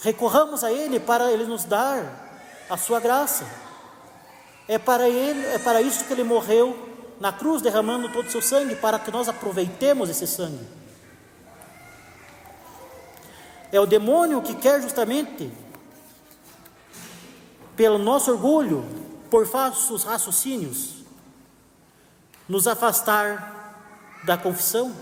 recorramos 0.00 0.62
a 0.62 0.70
Ele 0.70 1.00
para 1.00 1.32
Ele 1.32 1.44
nos 1.44 1.64
dar 1.64 2.28
a 2.70 2.76
sua 2.76 3.00
graça. 3.00 3.44
É 4.68 4.78
para 4.78 5.08
Ele, 5.08 5.44
é 5.46 5.58
para 5.58 5.82
isso 5.82 6.04
que 6.04 6.12
Ele 6.12 6.24
morreu 6.24 6.76
na 7.18 7.32
cruz, 7.32 7.62
derramando 7.62 8.08
todo 8.12 8.26
o 8.26 8.30
seu 8.30 8.42
sangue, 8.42 8.76
para 8.76 8.98
que 8.98 9.10
nós 9.10 9.28
aproveitemos 9.28 10.08
esse 10.08 10.26
sangue. 10.26 10.77
É 13.70 13.78
o 13.78 13.86
demônio 13.86 14.40
que 14.40 14.54
quer 14.54 14.80
justamente, 14.80 15.50
pelo 17.76 17.98
nosso 17.98 18.30
orgulho, 18.30 18.84
por 19.30 19.46
falsos 19.46 20.04
raciocínios, 20.04 21.04
nos 22.48 22.66
afastar 22.66 23.58
da 24.24 24.38
confissão, 24.38 24.94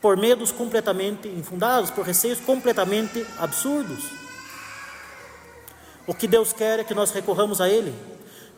por 0.00 0.16
medos 0.16 0.50
completamente 0.50 1.28
infundados, 1.28 1.90
por 1.90 2.04
receios 2.04 2.40
completamente 2.40 3.26
absurdos. 3.38 4.04
O 6.06 6.14
que 6.14 6.26
Deus 6.26 6.52
quer 6.52 6.78
é 6.78 6.84
que 6.84 6.94
nós 6.94 7.10
recorramos 7.10 7.60
a 7.60 7.68
Ele 7.68 7.94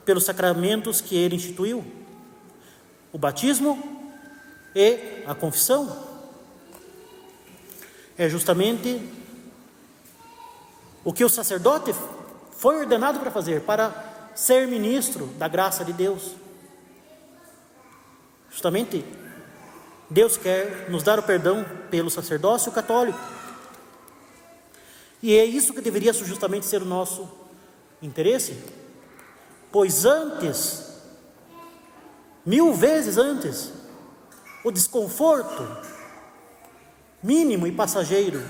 pelos 0.05 0.25
sacramentos 0.25 1.01
que 1.01 1.17
Ele 1.17 1.35
instituiu: 1.35 1.85
o 3.13 3.19
batismo 3.19 3.83
e 4.75 5.25
a 5.27 5.35
confissão 5.35 6.10
é 8.21 8.29
justamente 8.29 9.01
o 11.03 11.11
que 11.11 11.25
o 11.25 11.29
sacerdote 11.31 11.95
foi 12.53 12.77
ordenado 12.77 13.19
para 13.19 13.31
fazer, 13.31 13.63
para 13.63 14.31
ser 14.35 14.69
ministro 14.69 15.25
da 15.39 15.49
graça 15.49 15.83
de 15.87 15.95
Deus. 15.95 16.33
Justamente, 18.51 19.03
Deus 20.11 20.37
quer 20.37 20.91
nos 20.91 21.03
dar 21.03 21.19
o 21.19 21.23
perdão 21.23 21.65
pelo 21.91 22.11
sacerdócio 22.11 22.71
católico. 22.73 23.19
E 25.23 25.35
é 25.39 25.47
isso 25.47 25.73
que 25.73 25.81
deveria 25.81 26.13
justamente 26.13 26.67
ser 26.67 26.83
o 26.83 26.87
nosso 26.87 27.27
interesse, 28.03 28.63
pois 29.73 30.05
antes, 30.05 30.95
mil 32.45 32.75
vezes 32.75 33.17
antes, 33.17 33.73
o 34.63 34.71
desconforto 34.71 35.90
mínimo 37.23 37.67
e 37.67 37.73
passageiro 37.73 38.43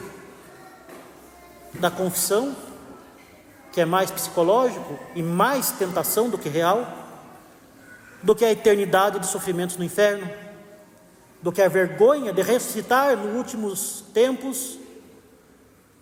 da 1.75 1.91
confissão, 1.91 2.55
que 3.73 3.81
é 3.81 3.85
mais 3.85 4.11
psicológico 4.11 4.99
e 5.15 5.23
mais 5.23 5.71
tentação 5.73 6.29
do 6.29 6.39
que 6.39 6.49
real, 6.49 6.87
do 8.23 8.35
que 8.35 8.45
a 8.45 8.53
eternidade 8.53 9.19
de 9.19 9.27
sofrimentos 9.27 9.77
no 9.77 9.85
inferno, 9.85 10.29
do 11.43 11.51
que 11.51 11.63
a 11.63 11.69
vergonha 11.69 12.33
de 12.33 12.43
ressuscitar 12.43 13.17
nos 13.17 13.35
últimos 13.35 14.05
tempos 14.13 14.79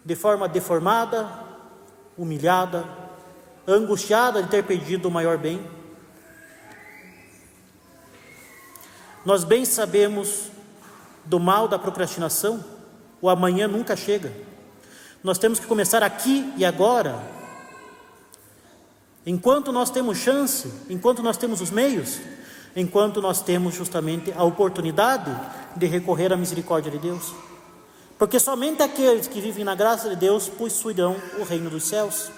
de 0.04 0.16
forma 0.16 0.48
deformada, 0.48 1.28
humilhada, 2.16 2.84
angustiada 3.66 4.42
de 4.42 4.48
ter 4.48 4.64
perdido 4.64 5.08
o 5.08 5.10
maior 5.10 5.36
bem. 5.36 5.64
Nós 9.24 9.44
bem 9.44 9.64
sabemos 9.64 10.50
do 11.28 11.38
mal 11.38 11.68
da 11.68 11.78
procrastinação, 11.78 12.64
o 13.20 13.28
amanhã 13.28 13.68
nunca 13.68 13.94
chega. 13.94 14.32
Nós 15.22 15.36
temos 15.36 15.60
que 15.60 15.66
começar 15.66 16.02
aqui 16.02 16.52
e 16.56 16.64
agora. 16.64 17.18
Enquanto 19.26 19.70
nós 19.70 19.90
temos 19.90 20.16
chance, 20.16 20.72
enquanto 20.88 21.22
nós 21.22 21.36
temos 21.36 21.60
os 21.60 21.70
meios, 21.70 22.18
enquanto 22.74 23.20
nós 23.20 23.42
temos 23.42 23.74
justamente 23.74 24.32
a 24.32 24.42
oportunidade 24.42 25.30
de 25.76 25.86
recorrer 25.86 26.32
à 26.32 26.36
misericórdia 26.36 26.90
de 26.90 26.98
Deus. 26.98 27.34
Porque 28.18 28.40
somente 28.40 28.82
aqueles 28.82 29.26
que 29.26 29.40
vivem 29.40 29.64
na 29.64 29.74
graça 29.74 30.08
de 30.08 30.16
Deus 30.16 30.48
possuirão 30.48 31.14
o 31.38 31.44
reino 31.44 31.68
dos 31.68 31.84
céus. 31.84 32.30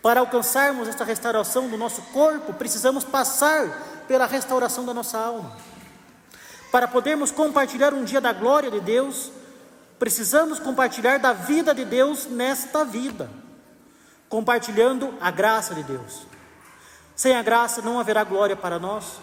Para 0.00 0.20
alcançarmos 0.20 0.88
esta 0.88 1.04
restauração 1.04 1.68
do 1.68 1.76
nosso 1.76 2.00
corpo, 2.12 2.54
precisamos 2.54 3.04
passar 3.04 4.04
pela 4.08 4.26
restauração 4.26 4.86
da 4.86 4.94
nossa 4.94 5.18
alma. 5.18 5.73
Para 6.74 6.88
podermos 6.88 7.30
compartilhar 7.30 7.94
um 7.94 8.02
dia 8.02 8.20
da 8.20 8.32
glória 8.32 8.68
de 8.68 8.80
Deus, 8.80 9.30
precisamos 9.96 10.58
compartilhar 10.58 11.20
da 11.20 11.32
vida 11.32 11.72
de 11.72 11.84
Deus 11.84 12.26
nesta 12.26 12.84
vida, 12.84 13.30
compartilhando 14.28 15.14
a 15.20 15.30
graça 15.30 15.72
de 15.72 15.84
Deus. 15.84 16.26
Sem 17.14 17.36
a 17.36 17.44
graça 17.44 17.80
não 17.80 18.00
haverá 18.00 18.24
glória 18.24 18.56
para 18.56 18.80
nós. 18.80 19.20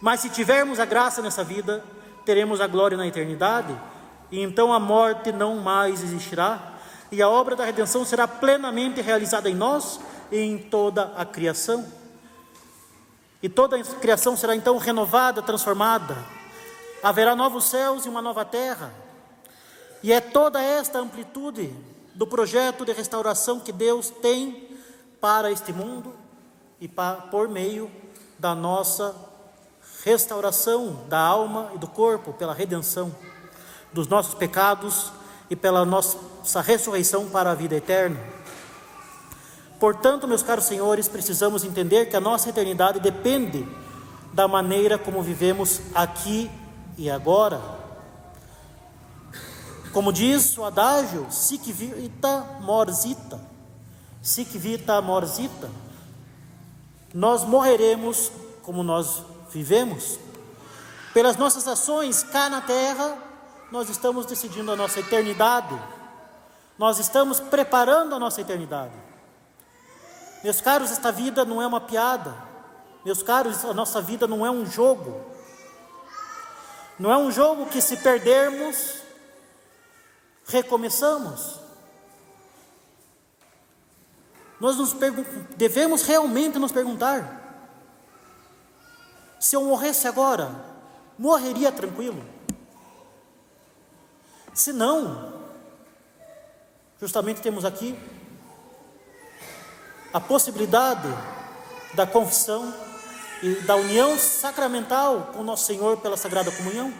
Mas 0.00 0.20
se 0.20 0.30
tivermos 0.30 0.80
a 0.80 0.86
graça 0.86 1.20
nessa 1.20 1.44
vida, 1.44 1.84
teremos 2.24 2.62
a 2.62 2.66
glória 2.66 2.96
na 2.96 3.06
eternidade, 3.06 3.78
e 4.30 4.40
então 4.40 4.72
a 4.72 4.80
morte 4.80 5.30
não 5.30 5.56
mais 5.56 6.02
existirá, 6.02 6.72
e 7.10 7.20
a 7.20 7.28
obra 7.28 7.54
da 7.54 7.66
redenção 7.66 8.02
será 8.02 8.26
plenamente 8.26 9.02
realizada 9.02 9.50
em 9.50 9.54
nós 9.54 10.00
e 10.30 10.38
em 10.38 10.56
toda 10.56 11.12
a 11.14 11.26
criação. 11.26 11.84
E 13.42 13.48
toda 13.48 13.76
a 13.76 13.82
criação 13.82 14.36
será 14.36 14.54
então 14.54 14.78
renovada, 14.78 15.42
transformada. 15.42 16.16
Haverá 17.02 17.34
novos 17.34 17.64
céus 17.64 18.06
e 18.06 18.08
uma 18.08 18.22
nova 18.22 18.44
terra. 18.44 18.94
E 20.02 20.12
é 20.12 20.20
toda 20.20 20.62
esta 20.62 21.00
amplitude 21.00 21.74
do 22.14 22.26
projeto 22.26 22.84
de 22.84 22.92
restauração 22.92 23.58
que 23.58 23.72
Deus 23.72 24.10
tem 24.10 24.68
para 25.20 25.50
este 25.50 25.72
mundo 25.72 26.14
e 26.80 26.88
por 26.88 27.48
meio 27.48 27.90
da 28.38 28.54
nossa 28.54 29.14
restauração 30.04 31.04
da 31.08 31.18
alma 31.18 31.70
e 31.74 31.78
do 31.78 31.86
corpo, 31.86 32.32
pela 32.32 32.54
redenção 32.54 33.14
dos 33.92 34.08
nossos 34.08 34.34
pecados 34.34 35.12
e 35.48 35.56
pela 35.56 35.84
nossa 35.84 36.60
ressurreição 36.60 37.28
para 37.28 37.52
a 37.52 37.54
vida 37.54 37.76
eterna. 37.76 38.18
Portanto, 39.82 40.28
meus 40.28 40.44
caros 40.44 40.66
senhores, 40.66 41.08
precisamos 41.08 41.64
entender 41.64 42.06
que 42.06 42.14
a 42.14 42.20
nossa 42.20 42.48
eternidade 42.48 43.00
depende 43.00 43.66
da 44.32 44.46
maneira 44.46 44.96
como 44.96 45.20
vivemos 45.20 45.80
aqui 45.92 46.48
e 46.96 47.10
agora. 47.10 47.60
Como 49.92 50.12
diz 50.12 50.56
o 50.56 50.62
adágio, 50.62 51.26
sic 51.32 51.72
vita 51.72 52.60
morzita, 52.60 53.40
sic 54.22 54.56
vita 54.56 55.02
morzita, 55.02 55.68
nós 57.12 57.42
morreremos 57.42 58.30
como 58.62 58.84
nós 58.84 59.24
vivemos. 59.50 60.16
Pelas 61.12 61.36
nossas 61.36 61.66
ações 61.66 62.22
cá 62.22 62.48
na 62.48 62.60
terra, 62.60 63.18
nós 63.72 63.88
estamos 63.88 64.26
decidindo 64.26 64.70
a 64.70 64.76
nossa 64.76 65.00
eternidade. 65.00 65.76
Nós 66.78 67.00
estamos 67.00 67.40
preparando 67.40 68.14
a 68.14 68.18
nossa 68.20 68.40
eternidade. 68.40 69.11
Meus 70.42 70.60
caros, 70.60 70.90
esta 70.90 71.12
vida 71.12 71.44
não 71.44 71.62
é 71.62 71.66
uma 71.66 71.80
piada. 71.80 72.34
Meus 73.04 73.22
caros, 73.22 73.64
a 73.64 73.72
nossa 73.72 74.00
vida 74.00 74.26
não 74.26 74.44
é 74.44 74.50
um 74.50 74.66
jogo. 74.66 75.24
Não 76.98 77.12
é 77.12 77.16
um 77.16 77.30
jogo 77.30 77.66
que 77.66 77.80
se 77.80 77.96
perdermos, 77.98 79.02
recomeçamos. 80.46 81.60
Nós 84.60 84.76
nos 84.76 84.94
devemos 85.56 86.02
realmente 86.02 86.58
nos 86.58 86.70
perguntar: 86.70 87.40
se 89.40 89.56
eu 89.56 89.64
morresse 89.64 90.06
agora, 90.06 90.50
morreria 91.18 91.72
tranquilo? 91.72 92.24
Se 94.54 94.72
não, 94.72 95.32
justamente 97.00 97.40
temos 97.40 97.64
aqui 97.64 97.98
a 100.12 100.20
possibilidade 100.20 101.08
da 101.94 102.06
confissão 102.06 102.72
e 103.42 103.54
da 103.62 103.76
união 103.76 104.18
sacramental 104.18 105.30
com 105.32 105.42
nosso 105.42 105.66
Senhor 105.66 105.96
pela 105.98 106.16
Sagrada 106.16 106.50
Comunhão. 106.50 106.92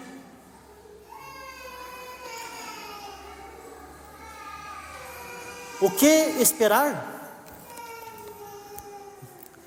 O 5.80 5.90
que 5.90 6.06
esperar? 6.40 7.12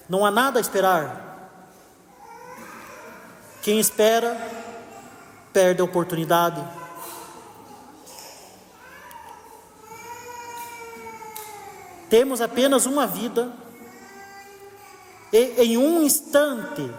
Não 0.07 0.25
há 0.25 0.31
nada 0.31 0.59
a 0.59 0.61
esperar. 0.61 1.49
Quem 3.61 3.79
espera, 3.79 4.37
perde 5.51 5.81
a 5.81 5.85
oportunidade. 5.85 6.84
Temos 12.09 12.41
apenas 12.41 12.85
uma 12.85 13.07
vida, 13.07 13.51
e 15.31 15.63
em 15.63 15.77
um 15.77 16.03
instante, 16.03 16.89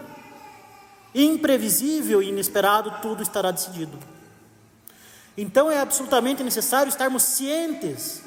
imprevisível 1.13 2.21
e 2.21 2.29
inesperado, 2.29 2.91
tudo 3.01 3.23
estará 3.23 3.51
decidido. 3.51 3.97
Então 5.37 5.71
é 5.71 5.79
absolutamente 5.79 6.43
necessário 6.43 6.89
estarmos 6.89 7.23
cientes 7.23 8.23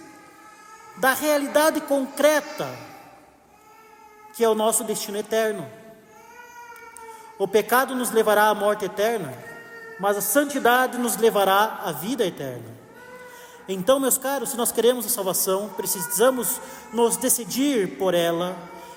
da 0.98 1.12
realidade 1.12 1.80
concreta 1.82 2.68
que 4.34 4.44
é 4.44 4.48
o 4.48 4.54
nosso 4.54 4.84
destino 4.84 5.18
eterno. 5.18 5.68
O 7.38 7.48
pecado 7.48 7.94
nos 7.94 8.10
levará 8.10 8.48
à 8.48 8.54
morte 8.54 8.84
eterna, 8.84 9.34
mas 9.98 10.16
a 10.16 10.20
santidade 10.20 10.98
nos 10.98 11.16
levará 11.16 11.80
à 11.84 11.92
vida 11.92 12.24
eterna. 12.24 12.79
Então, 13.72 14.00
meus 14.00 14.18
caros, 14.18 14.50
se 14.50 14.56
nós 14.56 14.72
queremos 14.72 15.06
a 15.06 15.08
salvação, 15.08 15.68
precisamos 15.76 16.60
nos 16.92 17.16
decidir 17.16 17.98
por 17.98 18.14
ela 18.14 18.56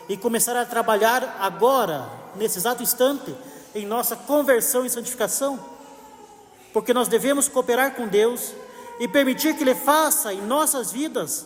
e 0.10 0.18
começar 0.18 0.56
a 0.58 0.66
trabalhar 0.66 1.38
agora, 1.40 2.10
nesse 2.36 2.58
exato 2.58 2.82
instante, 2.82 3.36
em 3.76 3.86
nossa 3.86 4.16
conversão 4.16 4.84
e 4.84 4.90
santificação, 4.90 5.60
porque 6.74 6.94
nós 6.94 7.08
devemos 7.08 7.48
cooperar 7.48 7.94
com 7.94 8.08
Deus 8.08 8.54
e 9.00 9.08
permitir 9.08 9.56
que 9.56 9.64
Ele 9.64 9.76
faça 9.76 10.34
em 10.34 10.42
nossas 10.42 10.92
vidas 10.92 11.46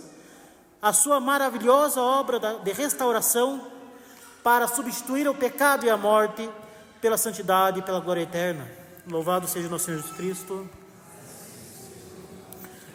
a 0.81 0.93
sua 0.93 1.19
maravilhosa 1.19 2.01
obra 2.01 2.39
de 2.39 2.71
restauração 2.71 3.61
para 4.41 4.67
substituir 4.67 5.27
o 5.27 5.35
pecado 5.35 5.85
e 5.85 5.89
a 5.89 5.97
morte 5.97 6.49
pela 7.01 7.17
santidade 7.17 7.79
e 7.79 7.81
pela 7.81 7.99
glória 7.99 8.21
eterna. 8.21 8.65
Louvado 9.05 9.47
seja 9.47 9.67
nosso 9.67 9.85
Senhor 9.85 9.97
Jesus 9.97 10.15
Cristo. 10.15 10.69